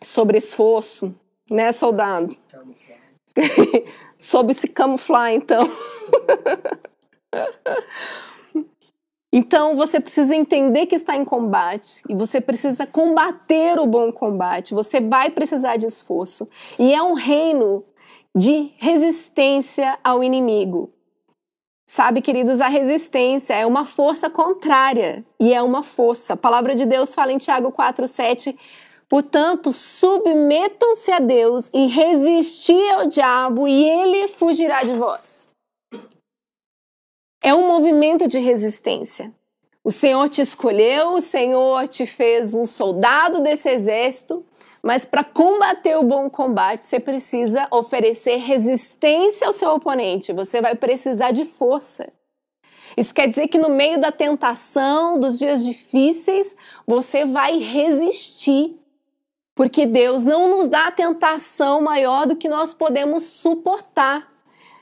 sobre 0.03 0.39
esforço, 0.39 1.15
né, 1.49 1.71
soldado? 1.71 2.37
sobre 4.19 4.55
se 4.55 4.69
camuflar, 4.69 5.33
então. 5.33 5.63
Então 9.35 9.75
você 9.75 9.99
precisa 9.99 10.37
entender 10.37 10.85
que 10.85 10.95
está 10.95 11.17
em 11.17 11.25
combate 11.25 12.03
e 12.07 12.15
você 12.15 12.39
precisa 12.39 12.87
combater 12.87 13.79
o 13.79 13.87
bom 13.87 14.13
combate. 14.13 14.75
Você 14.75 15.01
vai 15.01 15.31
precisar 15.31 15.79
de 15.79 15.87
esforço. 15.87 16.47
E 16.79 16.93
é 16.93 17.03
um 17.03 17.15
reino 17.15 17.83
de 18.37 18.73
resistência 18.77 19.99
ao 20.05 20.23
inimigo. 20.23 20.91
Sabe, 21.89 22.21
queridos, 22.21 22.61
a 22.61 22.69
resistência 22.69 23.55
é 23.55 23.67
uma 23.67 23.87
força 23.87 24.31
contrária 24.31 25.25
e 25.41 25.53
é 25.53 25.63
uma 25.63 25.83
força. 25.83 26.35
A 26.35 26.37
palavra 26.37 26.75
de 26.75 26.85
Deus 26.87 27.15
fala 27.15 27.33
em 27.33 27.39
Tiago 27.39 27.73
4:7, 27.73 28.57
portanto, 29.09 29.73
submetam-se 29.73 31.11
a 31.11 31.19
Deus 31.19 31.71
e 31.73 31.87
resisti 31.87 32.89
ao 32.91 33.07
diabo 33.07 33.69
e 33.69 33.89
ele 33.89 34.29
fugirá 34.29 34.83
de 34.83 34.97
vós. 34.97 35.49
É 37.43 37.55
um 37.55 37.67
movimento 37.67 38.29
de 38.29 38.39
resistência. 38.39 39.33
O 39.85 39.91
Senhor 39.91 40.29
te 40.29 40.41
escolheu, 40.41 41.15
o 41.15 41.21
Senhor 41.21 41.89
te 41.89 42.07
fez 42.07 42.55
um 42.55 42.65
soldado 42.65 43.41
desse 43.41 43.69
exército, 43.69 44.47
mas 44.81 45.05
para 45.05 45.25
combater 45.25 45.97
o 45.97 46.05
bom 46.05 46.31
combate, 46.31 46.85
você 46.85 47.01
precisa 47.01 47.67
oferecer 47.71 48.37
resistência 48.37 49.47
ao 49.47 49.53
seu 49.53 49.71
oponente, 49.71 50.33
você 50.33 50.61
vai 50.61 50.77
precisar 50.77 51.33
de 51.33 51.45
força. 51.45 52.13
Isso 52.97 53.15
quer 53.15 53.29
dizer 53.29 53.49
que 53.49 53.59
no 53.59 53.71
meio 53.71 53.99
da 53.99 54.13
tentação, 54.13 55.19
dos 55.19 55.39
dias 55.39 55.65
difíceis, 55.65 56.55
você 56.87 57.25
vai 57.25 57.59
resistir. 57.59 58.79
Porque 59.55 59.87
Deus 59.87 60.25
não 60.25 60.49
nos 60.49 60.69
dá 60.69 60.91
tentação 60.91 61.81
maior 61.81 62.27
do 62.27 62.37
que 62.37 62.49
nós 62.49 62.73
podemos 62.73 63.25
suportar. 63.25 64.33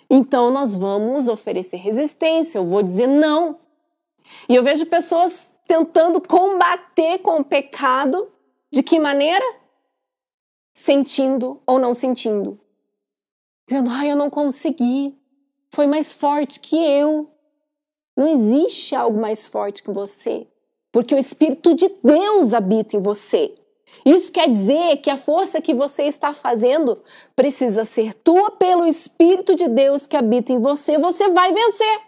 Então 0.08 0.50
nós 0.50 0.76
vamos 0.76 1.28
oferecer 1.28 1.76
resistência, 1.76 2.58
eu 2.58 2.64
vou 2.64 2.82
dizer 2.82 3.06
não. 3.06 3.58
E 4.48 4.54
eu 4.54 4.62
vejo 4.62 4.86
pessoas 4.86 5.54
tentando 5.66 6.20
combater 6.20 7.18
com 7.18 7.40
o 7.40 7.44
pecado, 7.44 8.30
de 8.72 8.82
que 8.82 8.98
maneira? 8.98 9.44
Sentindo 10.74 11.60
ou 11.66 11.78
não 11.78 11.94
sentindo. 11.94 12.58
Dizendo, 13.68 13.90
ai, 13.90 14.10
eu 14.10 14.16
não 14.16 14.30
consegui, 14.30 15.16
foi 15.70 15.86
mais 15.86 16.12
forte 16.12 16.58
que 16.58 16.76
eu. 16.76 17.30
Não 18.16 18.26
existe 18.26 18.94
algo 18.94 19.20
mais 19.20 19.46
forte 19.46 19.82
que 19.82 19.90
você, 19.90 20.46
porque 20.92 21.14
o 21.14 21.18
Espírito 21.18 21.74
de 21.74 21.88
Deus 22.02 22.52
habita 22.52 22.96
em 22.96 23.00
você. 23.00 23.54
Isso 24.04 24.32
quer 24.32 24.48
dizer 24.48 24.98
que 24.98 25.10
a 25.10 25.16
força 25.16 25.60
que 25.60 25.74
você 25.74 26.04
está 26.04 26.32
fazendo 26.32 27.02
precisa 27.36 27.84
ser 27.84 28.14
tua 28.14 28.50
pelo 28.50 28.86
Espírito 28.86 29.54
de 29.54 29.68
Deus 29.68 30.06
que 30.06 30.16
habita 30.16 30.52
em 30.52 30.60
você. 30.60 30.98
Você 30.98 31.28
vai 31.30 31.52
vencer. 31.52 32.00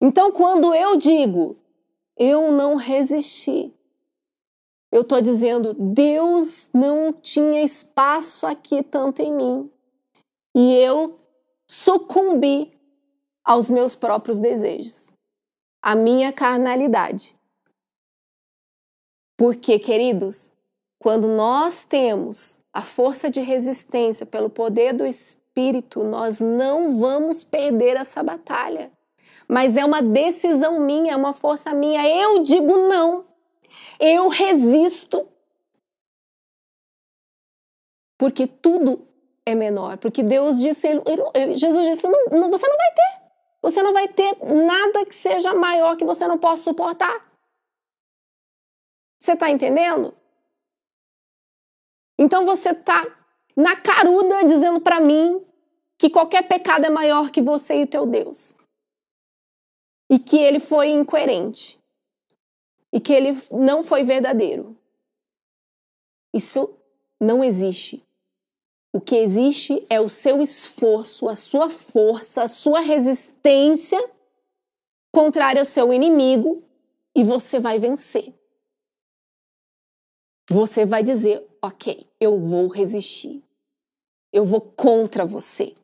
Então, 0.00 0.32
quando 0.32 0.74
eu 0.74 0.96
digo, 0.96 1.56
eu 2.16 2.52
não 2.52 2.76
resisti, 2.76 3.72
eu 4.92 5.00
estou 5.00 5.20
dizendo, 5.20 5.74
Deus 5.74 6.68
não 6.72 7.12
tinha 7.12 7.62
espaço 7.62 8.46
aqui 8.46 8.82
tanto 8.82 9.20
em 9.22 9.32
mim. 9.32 9.70
E 10.54 10.74
eu 10.74 11.16
sucumbi 11.66 12.72
aos 13.42 13.68
meus 13.68 13.96
próprios 13.96 14.38
desejos, 14.38 15.12
à 15.82 15.94
minha 15.94 16.32
carnalidade. 16.32 17.36
Porque, 19.36 19.78
queridos, 19.78 20.52
quando 20.98 21.28
nós 21.28 21.84
temos 21.84 22.60
a 22.72 22.82
força 22.82 23.30
de 23.30 23.40
resistência 23.40 24.24
pelo 24.24 24.48
poder 24.48 24.92
do 24.92 25.04
Espírito, 25.04 26.02
nós 26.02 26.40
não 26.40 26.98
vamos 26.98 27.44
perder 27.44 27.96
essa 27.96 28.22
batalha. 28.22 28.90
Mas 29.46 29.76
é 29.76 29.84
uma 29.84 30.02
decisão 30.02 30.80
minha, 30.80 31.12
é 31.12 31.16
uma 31.16 31.34
força 31.34 31.74
minha. 31.74 32.08
Eu 32.08 32.42
digo 32.42 32.76
não. 32.88 33.24
Eu 34.00 34.28
resisto. 34.28 35.28
Porque 38.16 38.46
tudo 38.46 39.06
é 39.44 39.54
menor. 39.54 39.98
Porque 39.98 40.22
Deus 40.22 40.60
disse, 40.60 40.88
Jesus 41.56 41.86
disse: 41.86 42.08
não, 42.08 42.50
você 42.50 42.66
não 42.66 42.76
vai 42.76 42.94
ter. 42.94 43.26
Você 43.60 43.82
não 43.82 43.92
vai 43.92 44.08
ter 44.08 44.36
nada 44.42 45.04
que 45.04 45.14
seja 45.14 45.54
maior 45.54 45.96
que 45.96 46.04
você 46.04 46.26
não 46.26 46.38
possa 46.38 46.62
suportar. 46.62 47.33
Você 49.24 49.32
está 49.32 49.48
entendendo? 49.48 50.14
Então 52.18 52.44
você 52.44 52.72
está 52.72 53.02
na 53.56 53.74
caruda 53.74 54.44
dizendo 54.44 54.82
para 54.82 55.00
mim 55.00 55.42
que 55.98 56.10
qualquer 56.10 56.46
pecado 56.46 56.84
é 56.84 56.90
maior 56.90 57.30
que 57.30 57.40
você 57.40 57.80
e 57.80 57.84
o 57.84 57.86
teu 57.86 58.04
Deus. 58.04 58.54
E 60.10 60.18
que 60.18 60.36
ele 60.36 60.60
foi 60.60 60.90
incoerente. 60.90 61.80
E 62.92 63.00
que 63.00 63.14
ele 63.14 63.30
não 63.50 63.82
foi 63.82 64.04
verdadeiro. 64.04 64.76
Isso 66.34 66.68
não 67.18 67.42
existe. 67.42 68.04
O 68.92 69.00
que 69.00 69.16
existe 69.16 69.86
é 69.88 69.98
o 70.02 70.10
seu 70.10 70.42
esforço, 70.42 71.30
a 71.30 71.34
sua 71.34 71.70
força, 71.70 72.42
a 72.42 72.48
sua 72.48 72.80
resistência 72.80 74.06
contrária 75.10 75.62
ao 75.62 75.66
seu 75.66 75.94
inimigo 75.94 76.62
e 77.16 77.24
você 77.24 77.58
vai 77.58 77.78
vencer. 77.78 78.34
Você 80.48 80.84
vai 80.84 81.02
dizer: 81.02 81.46
ok, 81.62 82.06
eu 82.20 82.38
vou 82.38 82.68
resistir. 82.68 83.42
Eu 84.32 84.44
vou 84.44 84.60
contra 84.60 85.24
você. 85.24 85.74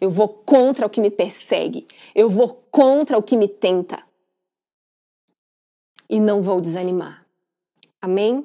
Eu 0.00 0.10
vou 0.10 0.28
contra 0.28 0.86
o 0.86 0.90
que 0.90 1.00
me 1.00 1.10
persegue. 1.10 1.86
Eu 2.14 2.28
vou 2.28 2.54
contra 2.70 3.16
o 3.16 3.22
que 3.22 3.36
me 3.36 3.48
tenta. 3.48 4.04
E 6.08 6.18
não 6.18 6.42
vou 6.42 6.60
desanimar. 6.60 7.24
Amém? 8.00 8.42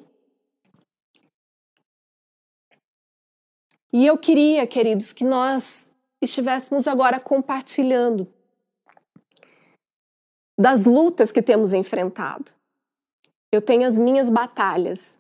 E 3.92 4.06
eu 4.06 4.18
queria, 4.18 4.68
queridos, 4.68 5.12
que 5.14 5.24
nós 5.24 5.92
estivéssemos 6.22 6.88
agora 6.88 7.20
compartilhando 7.20 8.32
das 10.60 10.86
lutas 10.86 11.32
que 11.32 11.42
temos 11.42 11.74
enfrentado. 11.74 12.52
Eu 13.52 13.62
tenho 13.62 13.88
as 13.88 13.98
minhas 13.98 14.30
batalhas 14.30 15.18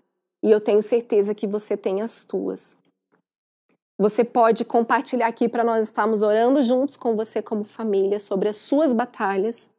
e 0.47 0.51
eu 0.51 0.61
tenho 0.61 0.81
certeza 0.81 1.35
que 1.35 1.45
você 1.45 1.75
tem 1.75 2.01
as 2.01 2.23
tuas. 2.23 2.77
Você 3.99 4.23
pode 4.23 4.63
compartilhar 4.63 5.27
aqui 5.27 5.49
para 5.49 5.63
nós 5.63 5.83
estarmos 5.83 6.21
orando 6.21 6.63
juntos 6.63 6.95
com 6.95 7.15
você 7.15 7.41
como 7.41 7.63
família 7.63 8.19
sobre 8.19 8.47
as 8.47 8.57
suas 8.57 8.93
batalhas 8.93 9.69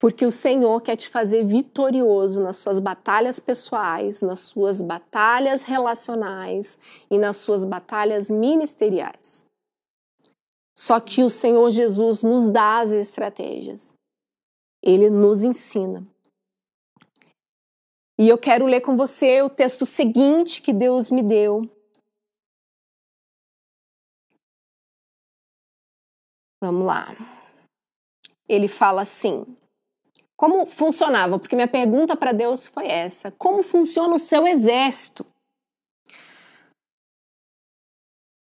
porque 0.00 0.24
o 0.24 0.30
Senhor 0.30 0.80
quer 0.80 0.96
te 0.96 1.10
fazer 1.10 1.44
vitorioso 1.44 2.42
nas 2.42 2.56
suas 2.56 2.80
batalhas 2.80 3.38
pessoais, 3.38 4.22
nas 4.22 4.40
suas 4.40 4.80
batalhas 4.80 5.62
relacionais 5.62 6.78
e 7.10 7.18
nas 7.18 7.36
suas 7.36 7.66
batalhas 7.66 8.30
ministeriais. 8.30 9.44
Só 10.74 10.98
que 10.98 11.22
o 11.22 11.28
Senhor 11.28 11.70
Jesus 11.70 12.22
nos 12.22 12.48
dá 12.48 12.78
as 12.78 12.92
estratégias. 12.92 13.92
Ele 14.82 15.10
nos 15.10 15.44
ensina. 15.44 16.02
E 18.20 18.28
eu 18.28 18.36
quero 18.36 18.66
ler 18.66 18.82
com 18.82 18.98
você 18.98 19.40
o 19.40 19.48
texto 19.48 19.86
seguinte 19.86 20.60
que 20.60 20.74
Deus 20.74 21.10
me 21.10 21.22
deu. 21.22 21.62
Vamos 26.62 26.86
lá. 26.86 27.16
Ele 28.46 28.68
fala 28.68 29.00
assim: 29.00 29.56
como 30.36 30.66
funcionava? 30.66 31.38
Porque 31.38 31.56
minha 31.56 31.66
pergunta 31.66 32.14
para 32.14 32.32
Deus 32.32 32.66
foi 32.66 32.88
essa: 32.88 33.30
como 33.30 33.62
funciona 33.62 34.14
o 34.14 34.18
seu 34.18 34.46
exército? 34.46 35.24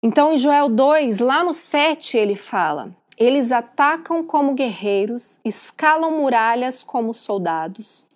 Então, 0.03 0.33
em 0.33 0.38
Joel 0.38 0.69
2, 0.69 1.21
lá 1.21 1.45
no 1.45 1.55
7, 1.55 2.17
ele 2.17 2.35
fala: 2.35 2.97
Eles 3.17 3.53
atacam 3.53 4.27
como 4.27 4.55
guerreiros, 4.55 5.38
escalam 5.45 6.19
muralhas 6.19 6.83
como 6.83 7.14
soldados. 7.14 8.08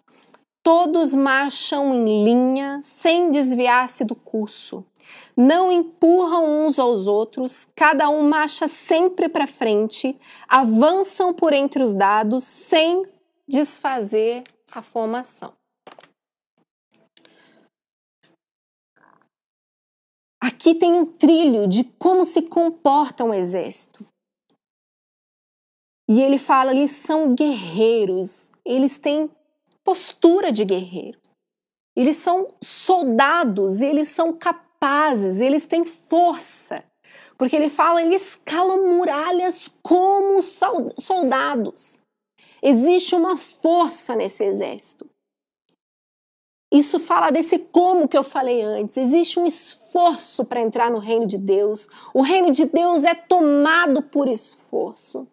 Todos 0.62 1.12
marcham 1.14 1.92
em 1.92 2.24
linha, 2.24 2.80
sem 2.82 3.30
desviar-se 3.30 4.04
do 4.04 4.14
curso. 4.14 4.84
Não 5.36 5.72
empurram 5.72 6.66
uns 6.66 6.78
aos 6.78 7.08
outros, 7.08 7.66
cada 7.74 8.08
um 8.08 8.28
marcha 8.28 8.68
sempre 8.68 9.28
para 9.28 9.46
frente, 9.46 10.16
avançam 10.46 11.34
por 11.34 11.52
entre 11.52 11.82
os 11.82 11.94
dados, 11.94 12.44
sem 12.44 13.04
desfazer 13.48 14.44
a 14.70 14.80
formação. 14.80 15.52
Aqui 20.40 20.74
tem 20.74 20.92
um 20.92 21.06
trilho 21.06 21.66
de 21.66 21.82
como 21.84 22.24
se 22.24 22.42
comporta 22.42 23.24
um 23.24 23.34
exército. 23.34 24.06
E 26.08 26.20
ele 26.20 26.38
fala, 26.38 26.72
eles 26.72 26.90
são 26.90 27.34
guerreiros, 27.34 28.52
eles 28.64 28.98
têm 28.98 29.30
postura 29.84 30.50
de 30.52 30.64
guerreiros. 30.64 31.32
Eles 31.94 32.16
são 32.16 32.54
soldados, 32.62 33.80
eles 33.80 34.08
são 34.08 34.32
capazes, 34.32 35.40
eles 35.40 35.66
têm 35.66 35.84
força. 35.84 36.84
Porque 37.36 37.56
ele 37.56 37.68
fala, 37.68 38.02
eles 38.02 38.30
escalam 38.30 38.86
muralhas 38.96 39.68
como 39.82 40.40
soldados. 40.42 42.00
Existe 42.62 43.14
uma 43.14 43.36
força 43.36 44.14
nesse 44.14 44.44
exército. 44.44 45.10
Isso 46.72 46.98
fala 46.98 47.30
desse 47.30 47.58
como 47.58 48.08
que 48.08 48.16
eu 48.16 48.24
falei 48.24 48.62
antes. 48.62 48.96
Existe 48.96 49.38
um 49.38 49.44
esforço 49.44 50.42
para 50.44 50.62
entrar 50.62 50.90
no 50.90 50.98
reino 50.98 51.26
de 51.26 51.36
Deus. 51.36 51.86
O 52.14 52.22
reino 52.22 52.50
de 52.50 52.64
Deus 52.64 53.04
é 53.04 53.14
tomado 53.14 54.02
por 54.02 54.26
esforço. 54.26 55.28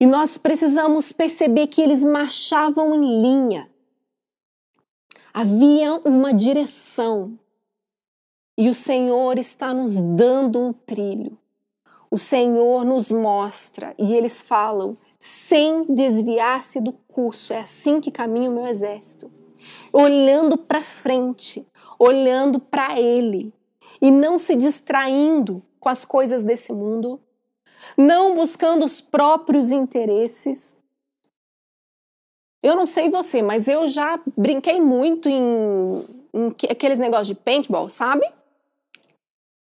E 0.00 0.06
nós 0.06 0.38
precisamos 0.38 1.12
perceber 1.12 1.66
que 1.66 1.82
eles 1.82 2.02
marchavam 2.02 2.94
em 2.94 3.20
linha. 3.20 3.70
Havia 5.32 6.00
uma 6.06 6.32
direção. 6.32 7.38
E 8.56 8.68
o 8.68 8.74
Senhor 8.74 9.38
está 9.38 9.74
nos 9.74 9.96
dando 9.96 10.58
um 10.58 10.72
trilho. 10.72 11.38
O 12.10 12.18
Senhor 12.18 12.84
nos 12.84 13.12
mostra 13.12 13.92
e 13.98 14.14
eles 14.14 14.40
falam: 14.40 14.96
sem 15.18 15.84
desviar-se 15.84 16.80
do 16.80 16.92
curso. 16.92 17.52
É 17.52 17.60
assim 17.60 18.00
que 18.00 18.10
caminha 18.10 18.50
o 18.50 18.54
meu 18.54 18.66
exército. 18.66 19.30
Olhando 19.92 20.56
para 20.56 20.80
frente, 20.80 21.66
olhando 21.98 22.58
para 22.58 22.98
Ele 22.98 23.52
e 24.00 24.10
não 24.10 24.38
se 24.38 24.56
distraindo 24.56 25.62
com 25.78 25.90
as 25.90 26.06
coisas 26.06 26.42
desse 26.42 26.72
mundo, 26.72 27.20
não 27.96 28.34
buscando 28.34 28.84
os 28.84 29.00
próprios 29.00 29.70
interesses. 29.70 30.76
Eu 32.62 32.76
não 32.76 32.86
sei 32.86 33.08
você, 33.08 33.42
mas 33.42 33.68
eu 33.68 33.88
já 33.88 34.20
brinquei 34.36 34.80
muito 34.80 35.28
em, 35.28 36.04
em 36.34 36.48
aqueles 36.70 36.98
negócios 36.98 37.28
de 37.28 37.34
paintball, 37.34 37.88
sabe? 37.88 38.26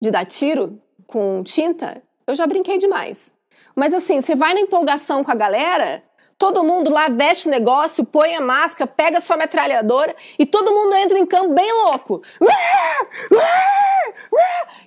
De 0.03 0.11
dar 0.11 0.25
tiro 0.25 0.81
com 1.07 1.43
tinta. 1.45 2.03
Eu 2.27 2.35
já 2.35 2.47
brinquei 2.47 2.79
demais. 2.79 3.33
Mas 3.75 3.95
assim, 3.95 4.21
você 4.21 4.35
vai 4.35 4.55
na 4.55 4.61
empolgação 4.61 5.23
com 5.23 5.31
a 5.31 5.35
galera, 5.35 6.03
todo 6.37 6.65
mundo 6.65 6.91
lá 6.91 7.09
veste 7.09 7.49
o 7.49 7.51
negócio, 7.51 8.05
põe 8.05 8.35
a 8.35 8.41
máscara, 8.41 8.91
pega 8.91 9.21
sua 9.21 9.37
metralhadora 9.37 10.17
e 10.39 10.47
todo 10.47 10.73
mundo 10.73 10.95
entra 10.97 11.19
em 11.19 11.27
campo 11.27 11.55
bem 11.55 11.73
louco. 11.73 12.23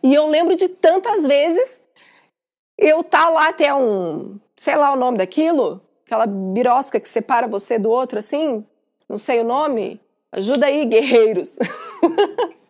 E 0.01 0.13
eu 0.13 0.27
lembro 0.27 0.55
de 0.55 0.67
tantas 0.67 1.25
vezes 1.25 1.81
eu 2.77 3.03
tá 3.03 3.29
lá 3.29 3.49
até 3.49 3.73
um, 3.73 4.39
sei 4.55 4.75
lá 4.75 4.93
o 4.93 4.97
nome 4.97 5.17
daquilo, 5.17 5.81
aquela 6.05 6.25
birosca 6.25 6.99
que 6.99 7.09
separa 7.09 7.47
você 7.47 7.77
do 7.77 7.89
outro 7.89 8.19
assim, 8.19 8.65
não 9.07 9.17
sei 9.17 9.39
o 9.41 9.43
nome. 9.43 10.01
Ajuda 10.31 10.65
aí, 10.65 10.83
guerreiros. 10.85 11.57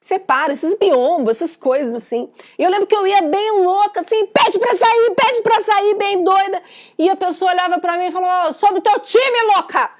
separa, 0.00 0.52
esses 0.52 0.74
biombos, 0.76 1.36
essas 1.36 1.56
coisas 1.56 1.94
assim. 1.94 2.30
E 2.58 2.62
eu 2.62 2.70
lembro 2.70 2.86
que 2.86 2.96
eu 2.96 3.06
ia 3.06 3.22
bem 3.22 3.50
louca, 3.62 4.00
assim, 4.00 4.26
pede 4.26 4.58
pra 4.58 4.74
sair, 4.74 5.14
pede 5.14 5.42
pra 5.42 5.60
sair, 5.60 5.94
bem 5.94 6.24
doida. 6.24 6.62
E 6.98 7.08
a 7.08 7.16
pessoa 7.16 7.52
olhava 7.52 7.78
pra 7.78 7.98
mim 7.98 8.06
e 8.06 8.10
falou: 8.10 8.28
oh, 8.48 8.52
sou 8.52 8.72
do 8.72 8.80
teu 8.80 8.98
time, 9.00 9.42
louca! 9.54 9.90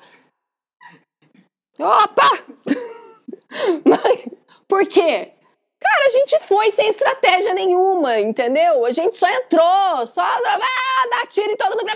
Opa! 1.79 2.31
Mas, 3.85 4.29
por 4.67 4.87
quê? 4.87 5.33
Cara, 5.81 6.07
a 6.07 6.11
gente 6.11 6.39
foi 6.41 6.71
sem 6.71 6.89
estratégia 6.89 7.55
nenhuma, 7.55 8.21
entendeu? 8.21 8.85
A 8.85 8.91
gente 8.91 9.17
só 9.17 9.27
entrou, 9.29 10.07
só 10.07 10.21
ah, 10.21 11.09
dá 11.11 11.27
tiro 11.27 11.51
em 11.51 11.57
todo 11.57 11.77
mundo. 11.77 11.91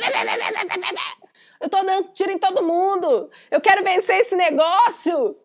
Eu 1.61 1.68
tô 1.68 1.83
dando 1.83 2.09
tiro 2.12 2.31
em 2.31 2.38
todo 2.38 2.62
mundo. 2.62 3.31
Eu 3.51 3.61
quero 3.61 3.85
vencer 3.85 4.18
esse 4.20 4.35
negócio. 4.35 5.37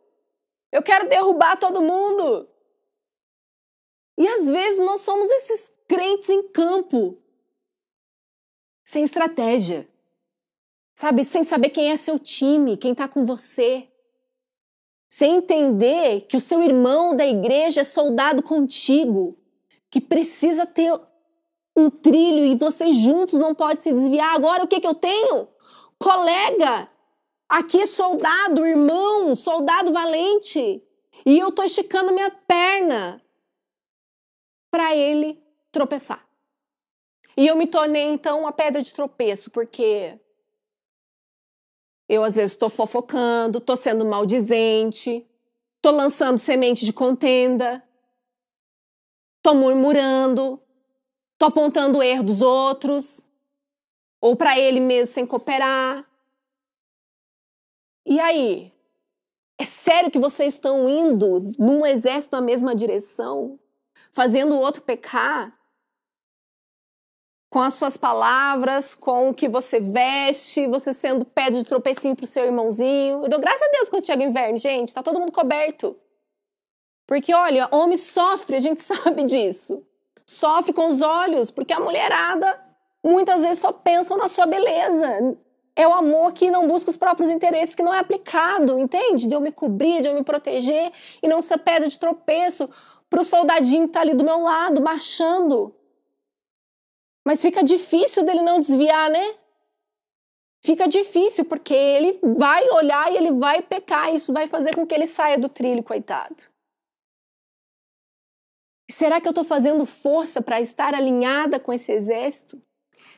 Eu 0.71 0.81
quero 0.81 1.09
derrubar 1.09 1.57
todo 1.57 1.81
mundo. 1.81 2.47
E 4.17 4.27
às 4.27 4.49
vezes 4.49 4.79
nós 4.79 5.01
somos 5.01 5.29
esses 5.29 5.73
crentes 5.87 6.29
em 6.29 6.47
campo, 6.49 7.17
sem 8.83 9.03
estratégia, 9.03 9.89
sabe? 10.93 11.25
Sem 11.25 11.43
saber 11.43 11.69
quem 11.69 11.91
é 11.91 11.97
seu 11.97 12.19
time, 12.19 12.77
quem 12.77 12.91
está 12.91 13.07
com 13.07 13.25
você. 13.25 13.88
Sem 15.09 15.37
entender 15.37 16.21
que 16.29 16.37
o 16.37 16.39
seu 16.39 16.61
irmão 16.63 17.15
da 17.15 17.25
igreja 17.25 17.81
é 17.81 17.83
soldado 17.83 18.43
contigo, 18.43 19.37
que 19.89 19.99
precisa 19.99 20.65
ter 20.65 20.93
um 21.75 21.89
trilho 21.89 22.45
e 22.45 22.55
vocês 22.55 22.95
juntos 22.95 23.39
não 23.39 23.55
podem 23.55 23.79
se 23.79 23.91
desviar. 23.91 24.35
Agora 24.35 24.63
o 24.63 24.67
que, 24.67 24.79
que 24.79 24.87
eu 24.87 24.93
tenho? 24.93 25.47
Colega, 25.97 26.87
Aqui, 27.49 27.87
soldado, 27.87 28.63
irmão, 28.63 29.35
soldado 29.35 29.91
valente. 29.91 30.83
E 31.25 31.39
eu 31.39 31.51
tô 31.51 31.63
esticando 31.63 32.13
minha 32.13 32.29
perna 32.29 33.19
para 34.69 34.95
ele 34.95 35.43
tropeçar. 35.71 36.23
E 37.35 37.47
eu 37.47 37.55
me 37.55 37.65
tornei 37.65 38.03
então 38.03 38.41
uma 38.41 38.51
pedra 38.51 38.83
de 38.83 38.93
tropeço, 38.93 39.49
porque 39.49 40.19
eu 42.09 42.23
às 42.23 42.35
vezes 42.35 42.53
estou 42.53 42.71
fofocando, 42.71 43.59
estou 43.59 43.77
sendo 43.77 44.03
maldizente, 44.03 45.27
estou 45.75 45.91
lançando 45.91 46.39
semente 46.39 46.83
de 46.83 46.91
contenda, 46.91 47.83
estou 49.37 49.53
murmurando, 49.53 50.59
estou 51.33 51.49
apontando 51.49 51.99
o 51.99 52.03
erro 52.03 52.23
dos 52.23 52.41
outros, 52.41 53.27
ou 54.19 54.35
para 54.35 54.57
ele 54.57 54.79
mesmo 54.79 55.13
sem 55.13 55.25
cooperar. 55.25 56.03
E 58.07 58.19
aí? 58.19 58.73
É 59.61 59.65
sério 59.65 60.09
que 60.09 60.17
vocês 60.17 60.55
estão 60.55 60.89
indo 60.89 61.53
num 61.59 61.85
exército 61.85 62.35
na 62.35 62.41
mesma 62.41 62.73
direção, 62.73 63.59
fazendo 64.09 64.55
o 64.55 64.59
outro 64.59 64.81
pecar? 64.81 65.58
Com 67.49 67.59
as 67.59 67.73
suas 67.73 67.97
palavras, 67.97 68.93
com 68.93 69.29
o 69.29 69.33
que 69.33 69.49
você 69.49 69.79
veste, 69.79 70.67
você 70.67 70.93
sendo 70.93 71.25
pé 71.25 71.49
de 71.49 71.63
tropecinho 71.63 72.15
pro 72.15 72.27
seu 72.27 72.45
irmãozinho. 72.45 73.23
Eu 73.23 73.29
dou 73.29 73.39
graças 73.39 73.67
a 73.67 73.71
Deus 73.71 73.89
quando 73.89 74.05
chega 74.05 74.23
o 74.23 74.27
inverno, 74.27 74.57
gente, 74.57 74.93
tá 74.93 75.01
todo 75.01 75.19
mundo 75.19 75.31
coberto. 75.31 75.95
Porque, 77.07 77.33
olha, 77.33 77.67
homem 77.71 77.97
sofre, 77.97 78.55
a 78.55 78.59
gente 78.59 78.81
sabe 78.83 79.23
disso. 79.23 79.83
Sofre 80.27 80.71
com 80.73 80.89
os 80.89 81.01
olhos, 81.01 81.49
porque 81.49 81.73
a 81.73 81.79
mulherada 81.79 82.59
muitas 83.03 83.41
vezes 83.41 83.57
só 83.57 83.71
pensam 83.71 84.15
na 84.15 84.27
sua 84.27 84.45
beleza. 84.45 85.35
É 85.75 85.87
o 85.87 85.93
amor 85.93 86.33
que 86.33 86.51
não 86.51 86.67
busca 86.67 86.91
os 86.91 86.97
próprios 86.97 87.31
interesses, 87.31 87.73
que 87.73 87.81
não 87.81 87.93
é 87.93 87.97
aplicado, 87.97 88.77
entende? 88.77 89.25
De 89.25 89.33
eu 89.33 89.41
me 89.41 89.51
cobrir, 89.51 90.01
de 90.01 90.07
eu 90.07 90.13
me 90.13 90.23
proteger 90.23 90.91
e 91.23 91.27
não 91.27 91.41
ser 91.41 91.57
pedra 91.57 91.89
de 91.89 91.97
tropeço 91.97 92.69
pro 93.09 93.23
soldadinho 93.23 93.87
que 93.87 93.93
tá 93.93 94.01
ali 94.01 94.13
do 94.13 94.23
meu 94.23 94.43
lado, 94.43 94.79
marchando. 94.79 95.73
Mas 97.25 97.41
fica 97.41 97.63
difícil 97.63 98.23
dele 98.23 98.41
não 98.41 98.59
desviar, 98.59 99.09
né? 99.09 99.35
Fica 100.61 100.87
difícil, 100.87 101.45
porque 101.45 101.73
ele 101.73 102.19
vai 102.21 102.67
olhar 102.71 103.11
e 103.11 103.17
ele 103.17 103.31
vai 103.31 103.61
pecar, 103.61 104.11
e 104.11 104.17
isso 104.17 104.33
vai 104.33 104.47
fazer 104.47 104.75
com 104.75 104.85
que 104.85 104.93
ele 104.93 105.07
saia 105.07 105.37
do 105.37 105.47
trilho, 105.47 105.83
coitado. 105.83 106.43
Será 108.89 109.21
que 109.21 109.27
eu 109.27 109.31
estou 109.31 109.43
fazendo 109.43 109.85
força 109.85 110.41
para 110.41 110.59
estar 110.59 110.93
alinhada 110.93 111.59
com 111.59 111.71
esse 111.71 111.91
exército? 111.91 112.61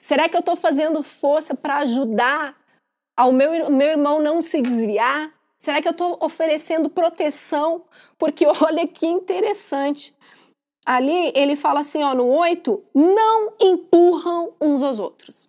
Será 0.02 0.28
que 0.28 0.36
eu 0.36 0.42
estou 0.42 0.56
fazendo 0.56 1.02
força 1.02 1.56
para 1.56 1.78
ajudar 1.78 2.58
ao 3.16 3.32
meu, 3.32 3.70
meu 3.70 3.88
irmão 3.88 4.22
não 4.22 4.42
se 4.42 4.62
desviar? 4.62 5.34
Será 5.58 5.82
que 5.82 5.88
eu 5.88 5.92
estou 5.94 6.18
oferecendo 6.22 6.90
proteção? 6.90 7.86
Porque 8.18 8.46
olha 8.62 8.86
que 8.88 9.08
interessante. 9.08 10.16
Ali 10.86 11.32
ele 11.36 11.56
fala 11.56 11.82
assim, 11.82 12.02
ó, 12.04 12.14
no 12.14 12.28
8, 12.28 12.84
não 12.94 13.54
empurram 13.60 14.54
uns 14.60 14.82
aos 14.82 15.00
outros. 15.00 15.48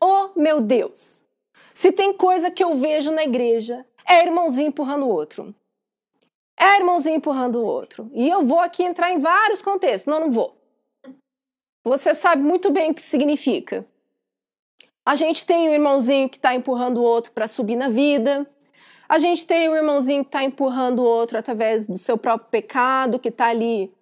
Oh, 0.00 0.28
meu 0.36 0.60
Deus! 0.60 1.24
Se 1.72 1.90
tem 1.90 2.12
coisa 2.12 2.50
que 2.50 2.62
eu 2.62 2.74
vejo 2.74 3.10
na 3.10 3.24
igreja, 3.24 3.86
é 4.06 4.24
irmãozinho 4.24 4.68
empurrando 4.68 5.06
o 5.06 5.08
outro. 5.08 5.54
É 6.56 6.76
irmãozinho 6.76 7.16
empurrando 7.16 7.56
o 7.56 7.64
outro. 7.64 8.10
E 8.12 8.28
eu 8.28 8.44
vou 8.44 8.60
aqui 8.60 8.82
entrar 8.82 9.10
em 9.10 9.18
vários 9.18 9.60
contextos. 9.60 10.06
Não, 10.06 10.20
não 10.20 10.30
vou. 10.30 10.56
Você 11.84 12.14
sabe 12.14 12.42
muito 12.42 12.70
bem 12.70 12.90
o 12.90 12.94
que 12.94 13.02
significa. 13.02 13.84
A 15.06 15.16
gente 15.16 15.44
tem 15.44 15.68
o 15.68 15.72
irmãozinho 15.72 16.28
que 16.28 16.36
está 16.36 16.54
empurrando 16.54 16.98
o 16.98 17.02
outro 17.02 17.32
para 17.32 17.46
subir 17.48 17.76
na 17.76 17.88
vida. 17.88 18.48
A 19.08 19.18
gente 19.18 19.44
tem 19.44 19.68
o 19.68 19.76
irmãozinho 19.76 20.24
que 20.24 20.28
está 20.28 20.42
empurrando 20.42 21.00
o 21.00 21.04
outro 21.04 21.38
através 21.38 21.86
do 21.86 21.98
seu 21.98 22.16
próprio 22.16 22.48
pecado, 22.50 23.18
que 23.18 23.28
está 23.28 23.48
ali 23.48 23.93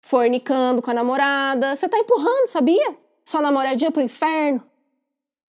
fornicando 0.00 0.82
com 0.82 0.90
a 0.90 0.94
namorada. 0.94 1.76
Você 1.76 1.86
está 1.86 1.98
empurrando, 1.98 2.46
sabia? 2.46 2.96
Sua 3.24 3.42
namoradinha 3.42 3.90
para 3.90 4.00
o 4.00 4.04
inferno. 4.04 4.66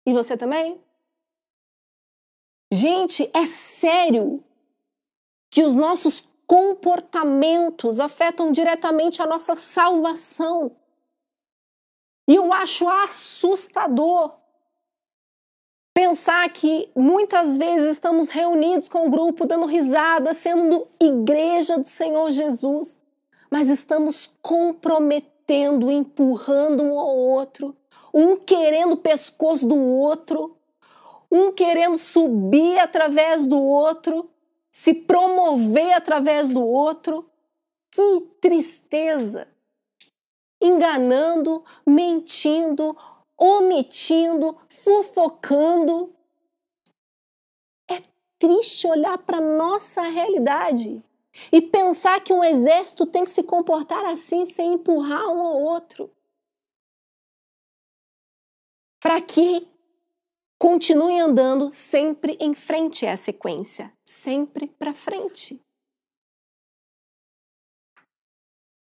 E 0.05 0.13
você 0.13 0.37
também? 0.37 0.81
Gente, 2.73 3.31
é 3.33 3.47
sério 3.47 4.43
que 5.51 5.63
os 5.63 5.75
nossos 5.75 6.27
comportamentos 6.47 7.99
afetam 8.01 8.53
diretamente 8.53 9.21
a 9.21 9.27
nossa 9.27 9.57
salvação. 9.57 10.77
E 12.29 12.35
eu 12.35 12.53
acho 12.53 12.89
assustador 12.89 14.37
Pensar 15.97 16.47
que 16.51 16.91
muitas 16.95 17.57
vezes 17.57 17.93
estamos 17.93 18.29
reunidos 18.29 18.87
com 18.87 19.07
o 19.07 19.11
grupo, 19.11 19.47
dando 19.47 19.65
risada, 19.65 20.35
sendo 20.35 20.87
igreja 21.01 21.79
do 21.79 21.89
Senhor 21.89 22.31
Jesus, 22.31 23.01
mas 23.51 23.69
estamos 23.69 24.31
comprometendo, 24.43 25.91
empurrando 25.91 26.83
um 26.83 26.99
ao 26.99 27.17
outro, 27.17 27.77
um 28.13 28.37
querendo 28.37 28.93
o 28.93 28.97
pescoço 28.97 29.67
do 29.67 29.77
outro, 29.77 30.57
um 31.31 31.53
querendo 31.53 31.97
subir 31.97 32.79
através 32.79 33.47
do 33.47 33.61
outro, 33.61 34.31
se 34.71 34.95
promover 34.95 35.93
através 35.93 36.51
do 36.51 36.65
outro. 36.65 37.29
Que 37.91 38.21
tristeza! 38.41 39.49
Enganando, 40.61 41.65
mentindo, 41.87 42.97
omitindo, 43.37 44.57
fofocando. 44.69 46.15
É 47.91 48.03
triste 48.39 48.87
olhar 48.87 49.19
para 49.19 49.41
nossa 49.41 50.03
realidade 50.03 51.03
e 51.53 51.61
pensar 51.61 52.21
que 52.21 52.33
um 52.33 52.43
exército 52.43 53.07
tem 53.07 53.25
que 53.25 53.31
se 53.31 53.43
comportar 53.43 54.05
assim 54.05 54.47
sem 54.47 54.75
empurrar 54.75 55.29
um 55.29 55.41
ao 55.41 55.61
outro. 55.61 56.11
Para 59.01 59.21
que 59.21 59.69
continue 60.59 61.21
andando 61.21 61.71
sempre 61.71 62.37
em 62.41 62.55
frente 62.55 63.07
a 63.07 63.17
sequência, 63.17 63.93
sempre 64.05 64.67
para 64.67 64.93
frente. 64.93 65.61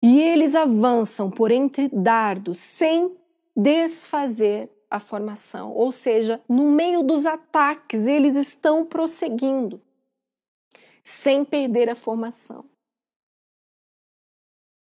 E 0.03 0.21
eles 0.21 0.55
avançam 0.55 1.31
por 1.31 1.53
entre 1.53 1.89
dardos 1.89 2.59
sem 2.59 3.17
desfazer 3.57 4.69
a 4.91 5.01
formação, 5.01 5.73
ou 5.73 5.91
seja, 5.91 6.43
no 6.47 6.71
meio 6.71 7.03
dos 7.03 7.25
ataques, 7.25 8.07
eles 8.07 8.37
estão 8.37 8.85
prosseguindo, 8.85 9.81
sem 11.03 11.45
perder 11.45 11.89
a 11.89 11.95
formação. 11.95 12.65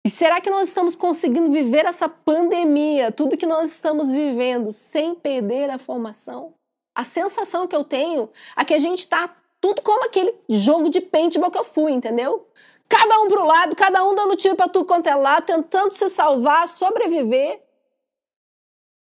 E 0.04 0.10
será 0.10 0.42
que 0.42 0.50
nós 0.50 0.68
estamos 0.68 0.96
conseguindo 0.96 1.52
viver 1.52 1.86
essa 1.86 2.10
pandemia, 2.10 3.12
tudo 3.12 3.38
que 3.38 3.46
nós 3.46 3.72
estamos 3.72 4.12
vivendo, 4.12 4.74
sem 4.74 5.14
perder 5.14 5.70
a 5.70 5.78
formação? 5.78 6.56
A 6.96 7.04
sensação 7.04 7.68
que 7.68 7.76
eu 7.76 7.84
tenho 7.84 8.30
é 8.58 8.66
que 8.66 8.74
a 8.74 8.80
gente 8.80 9.00
está 9.00 9.36
tudo 9.62 9.82
como 9.84 10.04
aquele 10.04 10.34
jogo 10.50 10.90
de 10.90 11.00
paintball 11.00 11.52
que 11.52 11.58
eu 11.58 11.64
fui, 11.64 11.92
entendeu? 11.92 12.48
Cada 12.90 13.22
um 13.22 13.28
pro 13.28 13.46
lado, 13.46 13.76
cada 13.76 14.04
um 14.04 14.16
dando 14.16 14.36
tiro 14.36 14.56
para 14.56 14.68
tudo 14.68 14.86
quanto 14.86 15.08
é 15.08 15.16
lado, 15.16 15.46
tentando 15.46 15.94
se 15.94 16.10
salvar, 16.10 16.68
sobreviver. 16.68 17.62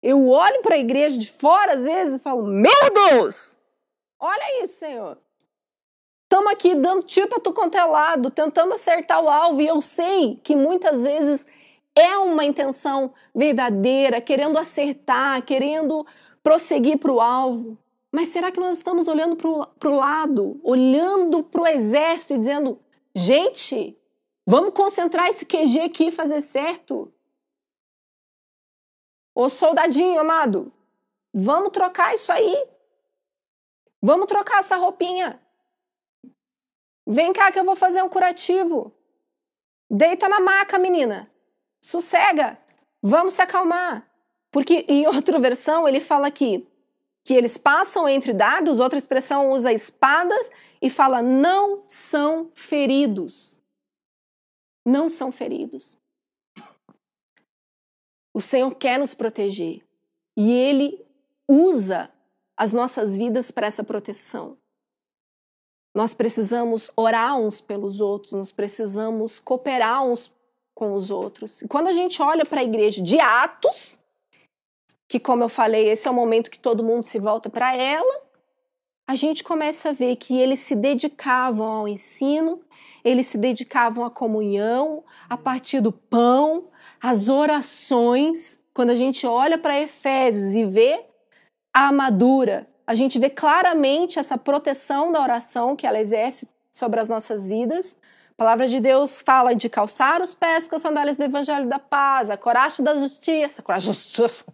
Eu 0.01 0.30
olho 0.30 0.62
para 0.62 0.75
a 0.75 0.80
igreja 0.80 1.17
de 1.17 1.30
fora 1.32 1.73
às 1.73 1.84
vezes 1.84 2.19
e 2.19 2.23
falo: 2.23 2.47
Meu 2.47 2.71
Deus! 2.93 3.58
Olha 4.17 4.63
isso, 4.63 4.80
Senhor. 4.80 5.19
Estamos 6.36 6.52
aqui 6.52 6.76
dando 6.76 7.02
tiro 7.02 7.30
para 7.30 7.39
tu 7.39 7.54
quanto 7.54 7.78
é 7.78 7.86
lado, 7.86 8.30
tentando 8.30 8.74
acertar 8.74 9.24
o 9.24 9.30
alvo, 9.30 9.62
e 9.62 9.67
eu 9.67 9.80
sei 9.80 10.36
que 10.43 10.54
muitas 10.54 11.06
vezes 11.06 11.48
é 11.95 12.17
uma 12.17 12.43
intenção 12.43 13.13
verdadeira, 13.34 14.19
querendo 14.19 14.58
acertar, 14.58 15.41
querendo 15.43 16.06
prosseguir 16.43 16.98
para 16.98 17.13
o 17.13 17.21
alvo. 17.21 17.78
Mas 18.12 18.28
será 18.28 18.52
que 18.52 18.60
nós 18.60 18.76
estamos 18.76 19.08
olhando 19.08 19.38
para 19.38 19.89
o 19.89 19.95
lado, 19.95 20.60
olhando 20.62 21.41
para 21.41 21.62
o 21.62 21.67
exército 21.67 22.34
e 22.34 22.38
dizendo: 22.38 22.82
gente, 23.16 23.97
vamos 24.45 24.74
concentrar 24.74 25.30
esse 25.30 25.45
QG 25.45 25.80
aqui 25.86 26.07
e 26.07 26.12
fazer 26.12 26.41
certo? 26.41 27.14
Ô 29.34 29.47
soldadinho 29.47 30.20
amado, 30.20 30.70
vamos 31.34 31.70
trocar 31.72 32.14
isso 32.14 32.30
aí. 32.30 32.62
Vamos 34.01 34.28
trocar 34.28 34.60
essa 34.60 34.76
roupinha. 34.76 35.45
Vem 37.08 37.32
cá 37.34 37.51
que 37.51 37.60
eu 37.60 37.66
vou 37.66 37.76
fazer 37.76 38.01
um 38.01 38.10
curativo. 38.10 38.91
Deita 39.89 40.28
na 40.28 40.39
maca, 40.39 40.80
menina. 40.80 41.32
Sossega. 41.82 42.58
Vamos 43.01 43.36
se 43.36 43.41
acalmar. 43.41 44.10
Porque 44.51 44.86
em 44.88 45.06
outra 45.08 45.39
versão 45.39 45.88
ele 45.88 45.99
fala 45.99 46.28
aqui 46.28 46.68
que 47.24 47.34
eles 47.34 47.58
passam 47.58 48.08
entre 48.08 48.32
dardos, 48.34 48.80
outra 48.80 48.99
expressão 48.99 49.49
usa 49.49 49.74
espadas 49.74 50.49
e 50.80 50.91
fala 50.91 51.24
não 51.24 51.84
são 51.88 52.51
feridos. 52.53 53.60
Não 54.86 55.10
são 55.10 55.32
feridos. 55.32 55.97
O 58.32 58.39
Senhor 58.39 58.76
quer 58.76 58.99
nos 58.99 59.16
proteger 59.16 59.84
e 60.38 60.51
Ele 60.51 61.03
usa 61.49 62.12
as 62.56 62.72
nossas 62.72 63.16
vidas 63.18 63.49
para 63.49 63.66
essa 63.66 63.84
proteção. 63.84 64.58
Nós 65.96 66.14
precisamos 66.14 66.91
orar 66.96 67.39
uns 67.39 67.62
pelos 67.62 68.02
outros, 68.02 68.34
nós 68.34 68.52
precisamos 68.52 69.39
cooperar 69.39 70.06
uns 70.06 70.30
com 70.74 70.93
os 70.93 71.10
outros. 71.10 71.62
E 71.62 71.68
quando 71.70 71.88
a 71.88 71.93
gente 71.93 72.22
olha 72.22 72.46
para 72.46 72.60
a 72.60 72.64
igreja 72.64 73.02
de 73.02 73.18
Atos, 73.18 73.98
que 75.08 75.22
como 75.22 75.43
eu 75.43 75.50
falei, 75.50 75.88
esse 75.88 76.06
é 76.06 76.12
o 76.12 76.14
momento 76.14 76.52
que 76.52 76.60
todo 76.60 76.84
mundo 76.84 77.06
se 77.06 77.18
volta 77.18 77.50
para 77.50 77.74
ela, 77.78 78.26
a 79.08 79.16
gente 79.16 79.41
começa 79.41 79.89
a 79.89 79.93
ver 79.93 80.18
que 80.18 80.36
eles 80.36 80.60
se 80.60 80.76
dedicavam 80.76 81.66
ao 81.66 81.88
ensino, 81.88 82.60
eles 83.04 83.28
se 83.28 83.38
dedicavam 83.38 84.04
à 84.04 84.10
comunhão, 84.10 85.02
a 85.30 85.38
partir 85.38 85.80
do 85.80 85.93
pão, 85.93 86.68
às 87.02 87.30
orações. 87.30 88.60
Quando 88.74 88.89
a 88.89 88.96
gente 88.96 89.26
olha 89.26 89.58
para 89.58 89.80
Efésios 89.80 90.56
e 90.56 90.66
vê 90.66 91.06
a 91.74 91.88
armadura, 91.88 92.68
a 92.88 92.94
gente 92.94 93.18
vê 93.18 93.30
claramente 93.30 94.20
essa 94.20 94.38
proteção 94.38 95.12
da 95.12 95.22
oração 95.22 95.76
que 95.76 95.88
ela 95.88 96.00
exerce 96.00 96.48
sobre 96.72 97.00
as 97.00 97.10
nossas 97.10 97.48
vidas. 97.48 97.98
A 98.32 98.36
palavra 98.38 98.68
de 98.68 98.80
Deus 98.80 99.22
fala 99.22 99.56
de 99.56 99.70
calçar 99.70 100.22
os 100.22 100.36
pés 100.36 100.68
com 100.68 100.76
as 100.76 100.82
sandálias 100.82 101.18
do 101.18 101.24
evangelho 101.24 101.68
da 101.68 101.80
paz, 101.80 102.30
a 102.30 102.38
coragem 102.38 102.84
da 102.84 102.94
justiça, 102.94 103.64
a 103.66 103.80
justiça, 103.80 104.46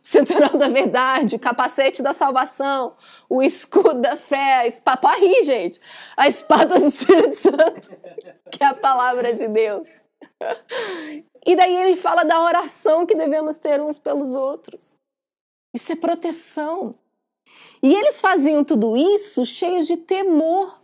cinturão 0.00 0.56
da 0.56 0.68
verdade, 0.68 1.34
o 1.34 1.38
capacete 1.38 2.00
da 2.00 2.12
salvação, 2.12 2.94
o 3.28 3.42
escudo 3.42 4.00
da 4.00 4.16
fé, 4.16 4.58
a 4.58 4.66
espada, 4.66 5.08
gente, 5.42 5.80
a 6.16 6.28
espada 6.28 6.78
do 6.78 6.86
Espírito 6.86 7.34
Santo, 7.34 7.90
que 8.50 8.62
é 8.62 8.66
a 8.66 8.74
palavra 8.74 9.34
de 9.34 9.48
Deus. 9.48 9.88
E 11.44 11.56
daí 11.56 11.74
ele 11.74 11.96
fala 11.96 12.24
da 12.24 12.40
oração 12.40 13.04
que 13.04 13.14
devemos 13.14 13.58
ter 13.58 13.80
uns 13.80 13.98
pelos 13.98 14.34
outros. 14.34 14.96
Isso 15.74 15.92
é 15.92 15.96
proteção. 15.96 16.94
E 17.84 17.94
eles 17.94 18.20
faziam 18.20 18.64
tudo 18.64 18.96
isso 18.96 19.44
cheios 19.44 19.86
de 19.86 19.98
temor. 19.98 20.80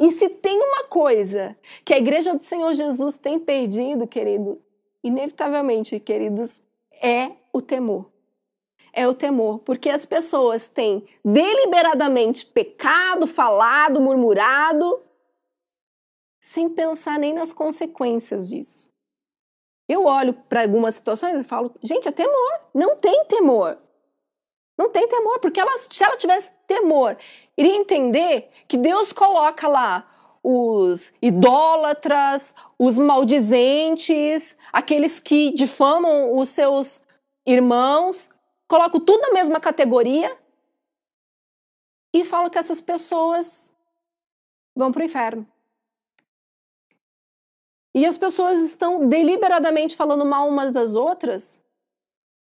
E 0.00 0.12
se 0.12 0.28
tem 0.28 0.56
uma 0.56 0.84
coisa 0.84 1.58
que 1.84 1.92
a 1.92 1.98
igreja 1.98 2.32
do 2.34 2.42
Senhor 2.42 2.72
Jesus 2.74 3.18
tem 3.18 3.40
perdido, 3.40 4.06
querido, 4.06 4.62
inevitavelmente, 5.02 5.98
queridos, 5.98 6.62
é 7.02 7.32
o 7.52 7.60
temor 7.60 8.08
é 8.98 9.06
o 9.06 9.14
temor, 9.14 9.60
porque 9.60 9.88
as 9.90 10.04
pessoas 10.04 10.66
têm 10.66 11.06
deliberadamente 11.24 12.44
pecado, 12.44 13.28
falado, 13.28 14.00
murmurado, 14.00 15.00
sem 16.40 16.68
pensar 16.68 17.16
nem 17.16 17.32
nas 17.32 17.52
consequências 17.52 18.48
disso. 18.48 18.90
Eu 19.88 20.04
olho 20.04 20.34
para 20.34 20.62
algumas 20.62 20.96
situações 20.96 21.40
e 21.40 21.44
falo, 21.44 21.72
gente, 21.80 22.08
é 22.08 22.12
temor. 22.12 22.60
Não 22.74 22.96
tem 22.96 23.24
temor. 23.26 23.78
Não 24.78 24.88
tem 24.88 25.08
temor, 25.08 25.40
porque 25.40 25.58
ela, 25.58 25.76
se 25.76 26.04
ela 26.04 26.16
tivesse 26.16 26.52
temor, 26.68 27.18
iria 27.56 27.74
entender 27.74 28.48
que 28.68 28.76
Deus 28.76 29.12
coloca 29.12 29.66
lá 29.66 30.06
os 30.40 31.12
idólatras, 31.20 32.54
os 32.78 32.96
maldizentes, 32.96 34.56
aqueles 34.72 35.18
que 35.18 35.52
difamam 35.52 36.38
os 36.38 36.48
seus 36.50 37.02
irmãos, 37.44 38.30
coloco 38.68 39.00
tudo 39.00 39.20
na 39.22 39.32
mesma 39.32 39.58
categoria 39.58 40.38
e 42.14 42.24
falo 42.24 42.48
que 42.48 42.58
essas 42.58 42.80
pessoas 42.80 43.74
vão 44.76 44.92
para 44.92 45.02
o 45.02 45.06
inferno. 45.06 45.46
E 47.94 48.06
as 48.06 48.16
pessoas 48.16 48.60
estão 48.60 49.08
deliberadamente 49.08 49.96
falando 49.96 50.24
mal 50.24 50.48
umas 50.48 50.72
das 50.72 50.94
outras 50.94 51.60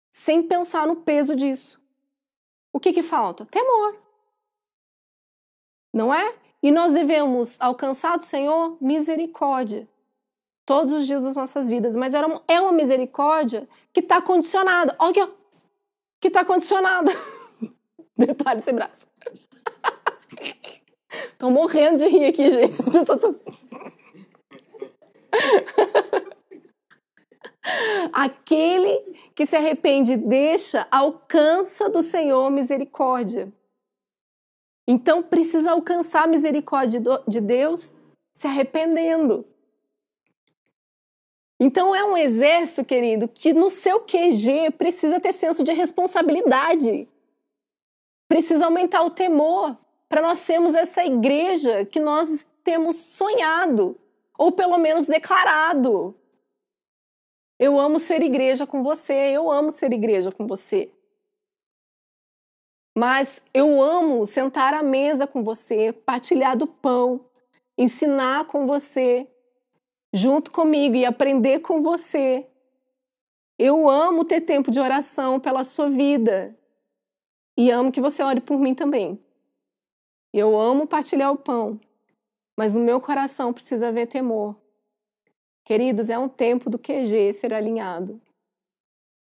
sem 0.09 0.41
pensar 0.43 0.87
no 0.87 0.95
peso 0.95 1.35
disso. 1.35 1.82
O 2.73 2.79
que, 2.79 2.91
que 2.91 3.03
falta? 3.03 3.45
Temor. 3.45 3.95
Não 5.93 6.11
é? 6.11 6.33
E 6.61 6.71
nós 6.71 6.91
devemos 6.91 7.55
alcançar 7.61 8.17
do 8.17 8.23
Senhor 8.23 8.75
misericórdia 8.81 9.87
todos 10.65 10.91
os 10.91 11.05
dias 11.05 11.23
das 11.23 11.35
nossas 11.35 11.69
vidas. 11.69 11.95
Mas 11.95 12.15
é 12.15 12.59
uma 12.59 12.71
misericórdia 12.71 13.69
que 13.93 13.99
está 13.99 14.19
condicionada. 14.21 14.95
Olha 14.97 15.23
aqui, 15.23 15.33
que 16.19 16.29
está 16.29 16.43
condicionada. 16.43 17.11
Detalhe 18.17 18.61
desse 18.61 18.73
braço. 18.73 19.05
Estão 21.31 21.51
morrendo 21.51 21.97
de 21.97 22.07
rir 22.07 22.25
aqui, 22.25 22.49
gente. 22.49 22.81
As 22.81 22.89
pessoas 22.89 23.19
tão... 23.19 23.35
Aquele 28.11 28.99
que 29.33 29.45
se 29.45 29.55
arrepende 29.55 30.17
deixa, 30.17 30.87
alcança 30.91 31.89
do 31.89 32.01
Senhor 32.01 32.49
misericórdia. 32.51 33.51
Então 34.87 35.23
precisa 35.23 35.71
alcançar 35.71 36.23
a 36.23 36.27
misericórdia 36.27 37.01
de 37.27 37.39
Deus 37.39 37.93
se 38.33 38.47
arrependendo. 38.47 39.45
Então 41.59 41.95
é 41.95 42.03
um 42.03 42.17
exército, 42.17 42.83
querido, 42.83 43.27
que 43.27 43.53
no 43.53 43.69
seu 43.69 44.01
QG 44.01 44.71
precisa 44.77 45.19
ter 45.19 45.31
senso 45.31 45.63
de 45.63 45.71
responsabilidade. 45.71 47.07
Precisa 48.27 48.65
aumentar 48.65 49.03
o 49.03 49.11
temor 49.11 49.77
para 50.09 50.21
nós 50.21 50.39
sermos 50.39 50.75
essa 50.75 51.05
igreja 51.05 51.85
que 51.85 51.99
nós 51.99 52.45
temos 52.63 52.97
sonhado, 52.97 53.95
ou 54.37 54.51
pelo 54.51 54.77
menos 54.77 55.05
declarado. 55.05 56.13
Eu 57.59 57.79
amo 57.79 57.99
ser 57.99 58.21
igreja 58.21 58.65
com 58.65 58.83
você, 58.83 59.13
eu 59.13 59.51
amo 59.51 59.71
ser 59.71 59.93
igreja 59.93 60.31
com 60.31 60.47
você. 60.47 60.91
Mas 62.95 63.41
eu 63.53 63.81
amo 63.81 64.25
sentar 64.25 64.73
à 64.73 64.83
mesa 64.83 65.25
com 65.25 65.43
você, 65.43 65.91
partilhar 65.91 66.55
do 66.55 66.67
pão, 66.67 67.25
ensinar 67.77 68.45
com 68.45 68.67
você, 68.67 69.27
junto 70.13 70.51
comigo 70.51 70.95
e 70.95 71.05
aprender 71.05 71.59
com 71.59 71.81
você. 71.81 72.47
Eu 73.57 73.89
amo 73.89 74.23
ter 74.23 74.41
tempo 74.41 74.69
de 74.69 74.79
oração 74.79 75.39
pela 75.39 75.63
sua 75.63 75.89
vida. 75.89 76.55
E 77.57 77.71
amo 77.71 77.91
que 77.91 78.01
você 78.01 78.21
ore 78.21 78.41
por 78.41 78.59
mim 78.59 78.75
também. 78.75 79.19
Eu 80.31 80.59
amo 80.59 80.87
partilhar 80.87 81.31
o 81.31 81.37
pão, 81.37 81.79
mas 82.57 82.73
no 82.73 82.81
meu 82.81 82.99
coração 82.99 83.53
precisa 83.53 83.87
haver 83.87 84.07
temor. 84.07 84.55
Queridos, 85.63 86.09
é 86.09 86.17
um 86.17 86.27
tempo 86.27 86.69
do 86.69 86.77
QG 86.77 87.33
ser 87.33 87.53
alinhado. 87.53 88.21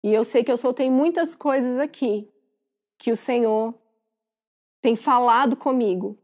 E 0.05 0.13
eu 0.13 0.25
sei 0.25 0.45
que 0.45 0.53
eu 0.53 0.57
soltei 0.57 0.91
muitas 0.91 1.35
coisas 1.35 1.79
aqui 1.79 2.29
que 2.97 3.11
o 3.11 3.17
Senhor 3.17 3.75
tem 4.81 4.95
falado 4.95 5.57
comigo 5.57 6.17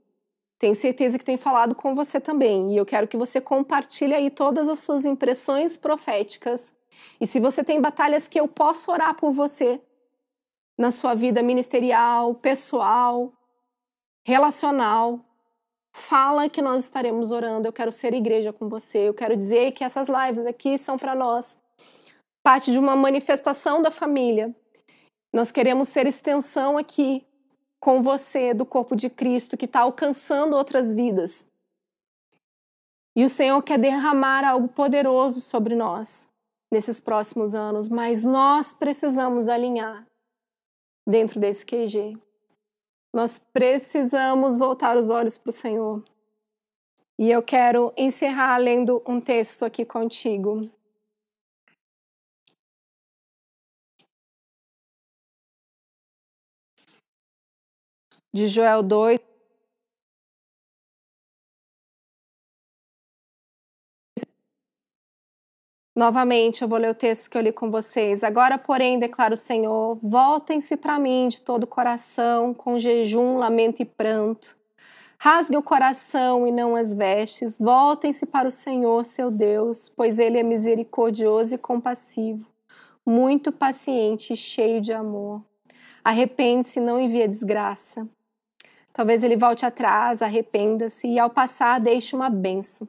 tenho 0.64 0.74
certeza 0.74 1.18
que 1.18 1.24
tem 1.24 1.36
falado 1.36 1.74
com 1.74 1.94
você 1.94 2.18
também. 2.18 2.72
E 2.72 2.76
eu 2.78 2.86
quero 2.86 3.06
que 3.06 3.18
você 3.18 3.38
compartilhe 3.38 4.14
aí 4.14 4.30
todas 4.30 4.66
as 4.66 4.78
suas 4.78 5.04
impressões 5.04 5.76
proféticas. 5.76 6.74
E 7.20 7.26
se 7.26 7.38
você 7.38 7.62
tem 7.62 7.82
batalhas 7.82 8.26
que 8.28 8.40
eu 8.40 8.48
posso 8.48 8.90
orar 8.90 9.14
por 9.14 9.30
você 9.30 9.78
na 10.78 10.90
sua 10.90 11.14
vida 11.14 11.42
ministerial, 11.42 12.34
pessoal, 12.34 13.30
relacional, 14.26 15.20
fala 15.94 16.48
que 16.48 16.60
nós 16.60 16.82
estaremos 16.82 17.30
orando. 17.30 17.68
Eu 17.68 17.72
quero 17.72 17.92
ser 17.92 18.12
igreja 18.12 18.52
com 18.52 18.68
você. 18.68 19.08
Eu 19.08 19.14
quero 19.14 19.36
dizer 19.36 19.70
que 19.70 19.84
essas 19.84 20.08
lives 20.08 20.44
aqui 20.44 20.76
são 20.76 20.98
para 20.98 21.14
nós 21.14 21.56
parte 22.42 22.72
de 22.72 22.78
uma 22.78 22.96
manifestação 22.96 23.80
da 23.80 23.92
família. 23.92 24.54
Nós 25.32 25.52
queremos 25.52 25.88
ser 25.88 26.06
extensão 26.06 26.76
aqui 26.76 27.24
com 27.80 28.02
você 28.02 28.52
do 28.52 28.66
corpo 28.66 28.96
de 28.96 29.08
Cristo 29.08 29.56
que 29.56 29.66
está 29.66 29.80
alcançando 29.80 30.56
outras 30.56 30.92
vidas. 30.94 31.48
E 33.16 33.24
o 33.24 33.28
Senhor 33.28 33.62
quer 33.62 33.78
derramar 33.78 34.44
algo 34.44 34.66
poderoso 34.66 35.40
sobre 35.40 35.76
nós 35.76 36.28
nesses 36.72 36.98
próximos 36.98 37.54
anos, 37.54 37.88
mas 37.88 38.24
nós 38.24 38.74
precisamos 38.74 39.46
alinhar 39.46 40.04
dentro 41.06 41.38
desse 41.38 41.64
QG. 41.64 42.18
Nós 43.14 43.38
precisamos 43.38 44.58
voltar 44.58 44.98
os 44.98 45.08
olhos 45.08 45.38
para 45.38 45.50
o 45.50 45.52
Senhor. 45.52 46.02
E 47.16 47.30
eu 47.30 47.40
quero 47.40 47.92
encerrar 47.96 48.58
lendo 48.58 49.00
um 49.06 49.20
texto 49.20 49.64
aqui 49.64 49.84
contigo. 49.84 50.68
de 58.32 58.48
Joel 58.48 58.82
2. 58.82 59.33
Novamente, 65.96 66.62
eu 66.62 66.68
vou 66.68 66.76
ler 66.76 66.90
o 66.90 66.94
texto 66.94 67.30
que 67.30 67.38
eu 67.38 67.42
li 67.42 67.52
com 67.52 67.70
vocês. 67.70 68.24
Agora, 68.24 68.58
porém, 68.58 68.98
declara 68.98 69.34
o 69.34 69.36
Senhor: 69.36 69.96
voltem-se 70.02 70.76
para 70.76 70.98
mim 70.98 71.28
de 71.28 71.40
todo 71.40 71.64
o 71.64 71.68
coração, 71.68 72.52
com 72.52 72.80
jejum, 72.80 73.38
lamento 73.38 73.80
e 73.80 73.84
pranto. 73.84 74.56
Rasgue 75.16 75.56
o 75.56 75.62
coração 75.62 76.46
e 76.46 76.52
não 76.52 76.74
as 76.74 76.92
vestes. 76.92 77.56
Voltem-se 77.56 78.26
para 78.26 78.48
o 78.48 78.50
Senhor, 78.50 79.06
seu 79.06 79.30
Deus, 79.30 79.88
pois 79.88 80.18
ele 80.18 80.36
é 80.36 80.42
misericordioso 80.42 81.54
e 81.54 81.58
compassivo, 81.58 82.44
muito 83.06 83.52
paciente 83.52 84.32
e 84.32 84.36
cheio 84.36 84.80
de 84.80 84.92
amor. 84.92 85.42
Arrepende-se 86.04 86.80
e 86.80 86.82
não 86.82 86.98
envia 86.98 87.28
desgraça. 87.28 88.06
Talvez 88.92 89.22
ele 89.22 89.36
volte 89.36 89.64
atrás, 89.64 90.22
arrependa-se 90.22 91.06
e 91.06 91.18
ao 91.18 91.30
passar 91.30 91.78
deixe 91.80 92.14
uma 92.14 92.28
benção. 92.28 92.88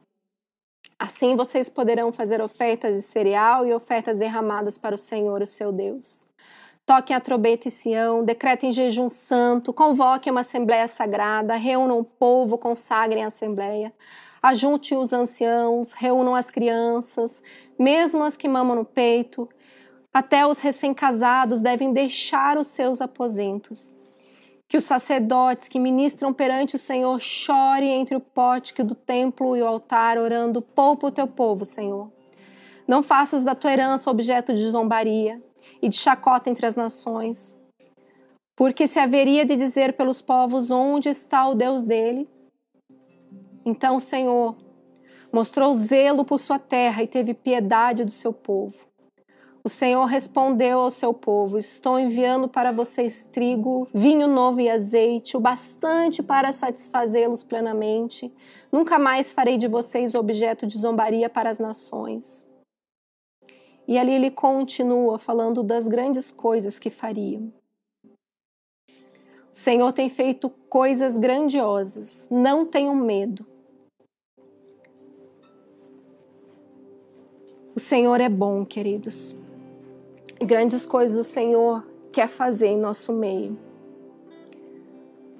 Assim 0.98 1.36
vocês 1.36 1.68
poderão 1.68 2.10
fazer 2.10 2.40
ofertas 2.40 2.96
de 2.96 3.02
cereal 3.02 3.66
e 3.66 3.74
ofertas 3.74 4.18
derramadas 4.18 4.78
para 4.78 4.94
o 4.94 4.98
Senhor, 4.98 5.42
o 5.42 5.46
seu 5.46 5.70
Deus. 5.70 6.26
Toquem 6.86 7.16
a 7.16 7.20
trombeta 7.20 7.66
em 7.66 7.70
Sião, 7.70 8.24
decretem 8.24 8.72
jejum 8.72 9.08
santo, 9.08 9.72
convoquem 9.72 10.30
uma 10.30 10.42
assembleia 10.42 10.86
sagrada, 10.86 11.56
reúnam 11.56 11.98
o 11.98 12.04
povo, 12.04 12.56
consagrem 12.56 13.24
a 13.24 13.26
assembleia. 13.26 13.92
Ajunte 14.40 14.94
os 14.94 15.12
anciãos, 15.12 15.92
reúnam 15.92 16.36
as 16.36 16.48
crianças, 16.48 17.42
mesmo 17.76 18.22
as 18.22 18.36
que 18.36 18.48
mamam 18.48 18.76
no 18.76 18.84
peito. 18.84 19.48
Até 20.14 20.46
os 20.46 20.60
recém-casados 20.60 21.60
devem 21.60 21.92
deixar 21.92 22.56
os 22.56 22.68
seus 22.68 23.00
aposentos. 23.00 23.95
Que 24.68 24.76
os 24.76 24.84
sacerdotes 24.84 25.68
que 25.68 25.78
ministram 25.78 26.32
perante 26.32 26.74
o 26.74 26.78
Senhor 26.78 27.20
chorem 27.20 28.00
entre 28.00 28.16
o 28.16 28.20
pórtico 28.20 28.82
do 28.82 28.94
templo 28.94 29.56
e 29.56 29.62
o 29.62 29.66
altar, 29.66 30.18
orando: 30.18 30.60
Poupa 30.60 31.06
o 31.06 31.10
teu 31.10 31.26
povo, 31.26 31.64
Senhor. 31.64 32.10
Não 32.86 33.02
faças 33.02 33.44
da 33.44 33.54
tua 33.54 33.72
herança 33.72 34.10
objeto 34.10 34.54
de 34.54 34.68
zombaria 34.68 35.42
e 35.82 35.88
de 35.88 35.96
chacota 35.96 36.50
entre 36.50 36.66
as 36.66 36.76
nações. 36.76 37.56
Porque 38.54 38.88
se 38.88 38.98
haveria 38.98 39.44
de 39.44 39.54
dizer 39.56 39.92
pelos 39.94 40.22
povos 40.22 40.70
onde 40.70 41.08
está 41.08 41.48
o 41.48 41.54
Deus 41.54 41.82
dele, 41.82 42.28
então 43.64 43.96
o 43.96 44.00
Senhor 44.00 44.56
mostrou 45.32 45.74
zelo 45.74 46.24
por 46.24 46.40
sua 46.40 46.58
terra 46.58 47.02
e 47.02 47.06
teve 47.06 47.34
piedade 47.34 48.04
do 48.04 48.12
seu 48.12 48.32
povo. 48.32 48.85
O 49.66 49.68
Senhor 49.68 50.04
respondeu 50.04 50.78
ao 50.78 50.92
seu 50.92 51.12
povo: 51.12 51.58
Estou 51.58 51.98
enviando 51.98 52.46
para 52.46 52.70
vocês 52.70 53.28
trigo, 53.32 53.88
vinho 53.92 54.28
novo 54.28 54.60
e 54.60 54.70
azeite, 54.70 55.36
o 55.36 55.40
bastante 55.40 56.22
para 56.22 56.52
satisfazê-los 56.52 57.42
plenamente. 57.42 58.32
Nunca 58.70 58.96
mais 58.96 59.32
farei 59.32 59.58
de 59.58 59.66
vocês 59.66 60.14
objeto 60.14 60.68
de 60.68 60.78
zombaria 60.78 61.28
para 61.28 61.50
as 61.50 61.58
nações. 61.58 62.46
E 63.88 63.98
ali 63.98 64.12
ele 64.12 64.30
continua 64.30 65.18
falando 65.18 65.64
das 65.64 65.88
grandes 65.88 66.30
coisas 66.30 66.78
que 66.78 66.88
faria. 66.88 67.40
O 69.52 69.58
Senhor 69.58 69.92
tem 69.92 70.08
feito 70.08 70.48
coisas 70.48 71.18
grandiosas, 71.18 72.28
não 72.30 72.64
tenham 72.64 72.94
medo. 72.94 73.44
O 77.74 77.80
Senhor 77.80 78.20
é 78.20 78.28
bom, 78.28 78.64
queridos. 78.64 79.34
Grandes 80.40 80.84
coisas 80.84 81.16
o 81.16 81.28
Senhor 81.28 81.86
quer 82.12 82.28
fazer 82.28 82.66
em 82.66 82.78
nosso 82.78 83.12
meio. 83.12 83.58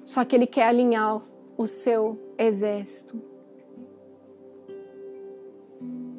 Só 0.03 0.25
que 0.25 0.35
Ele 0.35 0.47
quer 0.47 0.67
alinhar 0.67 1.21
o 1.57 1.67
seu 1.67 2.17
exército. 2.37 3.21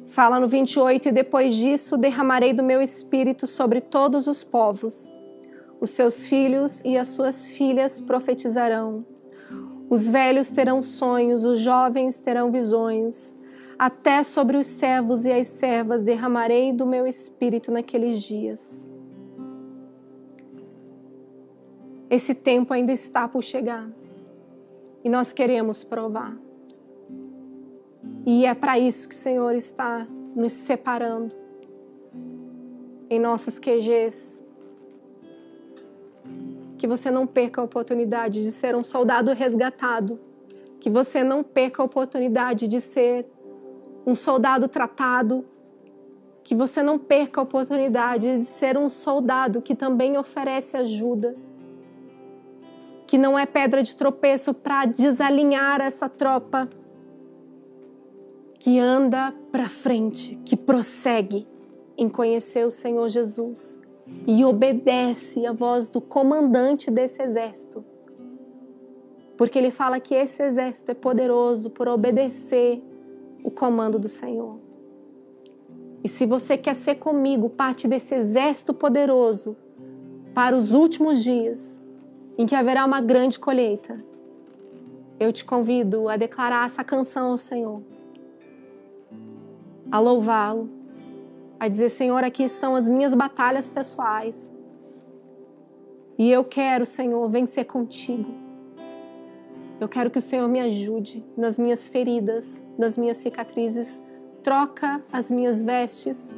Fala 0.05 0.39
no 0.39 0.47
28: 0.47 1.09
E 1.09 1.11
depois 1.11 1.55
disso 1.55 1.97
derramarei 1.97 2.53
do 2.53 2.63
meu 2.63 2.81
espírito 2.81 3.47
sobre 3.47 3.81
todos 3.81 4.27
os 4.27 4.43
povos. 4.43 5.11
Os 5.81 5.91
seus 5.91 6.27
filhos 6.27 6.81
e 6.83 6.97
as 6.97 7.09
suas 7.09 7.51
filhas 7.51 8.01
profetizarão. 8.01 9.05
Os 9.89 10.09
velhos 10.09 10.49
terão 10.49 10.83
sonhos, 10.83 11.43
os 11.43 11.59
jovens 11.59 12.19
terão 12.19 12.51
visões 12.51 13.33
até 13.79 14.25
sobre 14.25 14.57
os 14.57 14.67
servos 14.67 15.23
e 15.23 15.31
as 15.31 15.47
servas 15.47 16.03
derramarei 16.03 16.73
do 16.73 16.85
meu 16.85 17.07
espírito 17.07 17.71
naqueles 17.71 18.21
dias. 18.21 18.85
Esse 22.09 22.35
tempo 22.35 22.73
ainda 22.73 22.91
está 22.91 23.25
por 23.25 23.41
chegar 23.41 23.89
e 25.01 25.09
nós 25.09 25.31
queremos 25.31 25.85
provar. 25.85 26.37
E 28.25 28.45
é 28.45 28.53
para 28.53 28.77
isso 28.77 29.07
que 29.07 29.15
o 29.15 29.17
Senhor 29.17 29.55
está 29.55 30.05
nos 30.35 30.51
separando 30.51 31.33
em 33.09 33.17
nossos 33.17 33.57
QGs. 33.57 34.43
Que 36.77 36.87
você 36.87 37.09
não 37.09 37.25
perca 37.25 37.61
a 37.61 37.63
oportunidade 37.63 38.43
de 38.43 38.51
ser 38.51 38.75
um 38.75 38.83
soldado 38.83 39.31
resgatado. 39.31 40.19
Que 40.81 40.89
você 40.89 41.23
não 41.23 41.43
perca 41.43 41.81
a 41.81 41.85
oportunidade 41.85 42.67
de 42.67 42.81
ser 42.81 43.25
um 44.05 44.15
soldado 44.15 44.67
tratado, 44.67 45.45
que 46.43 46.55
você 46.55 46.81
não 46.81 46.97
perca 46.97 47.39
a 47.39 47.43
oportunidade 47.43 48.39
de 48.39 48.45
ser 48.45 48.77
um 48.77 48.89
soldado 48.89 49.61
que 49.61 49.75
também 49.75 50.17
oferece 50.17 50.75
ajuda, 50.75 51.35
que 53.05 53.17
não 53.17 53.37
é 53.37 53.45
pedra 53.45 53.83
de 53.83 53.95
tropeço 53.95 54.53
para 54.53 54.85
desalinhar 54.85 55.81
essa 55.81 56.09
tropa, 56.09 56.69
que 58.59 58.77
anda 58.77 59.33
para 59.51 59.69
frente, 59.69 60.35
que 60.43 60.57
prossegue 60.57 61.47
em 61.97 62.09
conhecer 62.09 62.65
o 62.65 62.71
Senhor 62.71 63.07
Jesus 63.09 63.79
e 64.27 64.43
obedece 64.43 65.45
à 65.45 65.53
voz 65.53 65.87
do 65.87 66.01
comandante 66.01 66.89
desse 66.89 67.21
exército. 67.21 67.85
Porque 69.37 69.57
ele 69.57 69.71
fala 69.71 69.99
que 69.99 70.13
esse 70.13 70.43
exército 70.43 70.91
é 70.91 70.93
poderoso 70.93 71.69
por 71.69 71.87
obedecer 71.87 72.83
o 73.43 73.51
comando 73.51 73.97
do 73.97 74.07
Senhor. 74.07 74.59
E 76.03 76.07
se 76.07 76.25
você 76.25 76.57
quer 76.57 76.75
ser 76.75 76.95
comigo 76.95 77.49
parte 77.49 77.87
desse 77.87 78.15
exército 78.15 78.73
poderoso 78.73 79.55
para 80.33 80.55
os 80.55 80.71
últimos 80.71 81.23
dias, 81.23 81.81
em 82.37 82.45
que 82.45 82.55
haverá 82.55 82.85
uma 82.85 83.01
grande 83.01 83.37
colheita, 83.37 84.03
eu 85.19 85.33
te 85.33 85.43
convido 85.43 86.07
a 86.07 86.15
declarar 86.15 86.65
essa 86.65 86.83
canção 86.83 87.31
ao 87.31 87.37
Senhor, 87.37 87.81
a 89.91 89.99
louvá-lo, 89.99 90.69
a 91.59 91.67
dizer: 91.67 91.89
Senhor, 91.89 92.23
aqui 92.23 92.43
estão 92.43 92.75
as 92.75 92.87
minhas 92.87 93.13
batalhas 93.13 93.67
pessoais. 93.67 94.51
E 96.17 96.31
eu 96.31 96.43
quero, 96.43 96.85
Senhor, 96.85 97.27
vencer 97.29 97.65
contigo. 97.65 98.48
Eu 99.79 99.87
quero 99.87 100.11
que 100.11 100.17
o 100.19 100.21
Senhor 100.21 100.47
me 100.47 100.59
ajude 100.59 101.23
nas 101.37 101.57
minhas 101.57 101.87
feridas, 101.87 102.61
nas 102.77 102.97
minhas 102.97 103.17
cicatrizes. 103.17 104.03
Troca 104.43 105.01
as 105.11 105.31
minhas 105.31 105.63
vestes. 105.63 106.33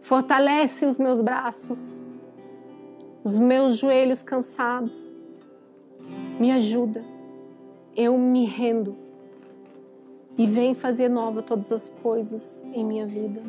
Fortalece 0.00 0.86
os 0.86 0.98
meus 0.98 1.20
braços, 1.20 2.02
os 3.24 3.38
meus 3.38 3.78
joelhos 3.78 4.22
cansados. 4.22 5.12
Me 6.38 6.52
ajuda. 6.52 7.04
Eu 7.96 8.16
me 8.16 8.44
rendo. 8.44 8.96
E 10.38 10.46
vem 10.46 10.74
fazer 10.74 11.08
nova 11.08 11.42
todas 11.42 11.72
as 11.72 11.90
coisas 11.90 12.64
em 12.72 12.84
minha 12.84 13.06
vida. 13.06 13.42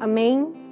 Amém? 0.00 0.67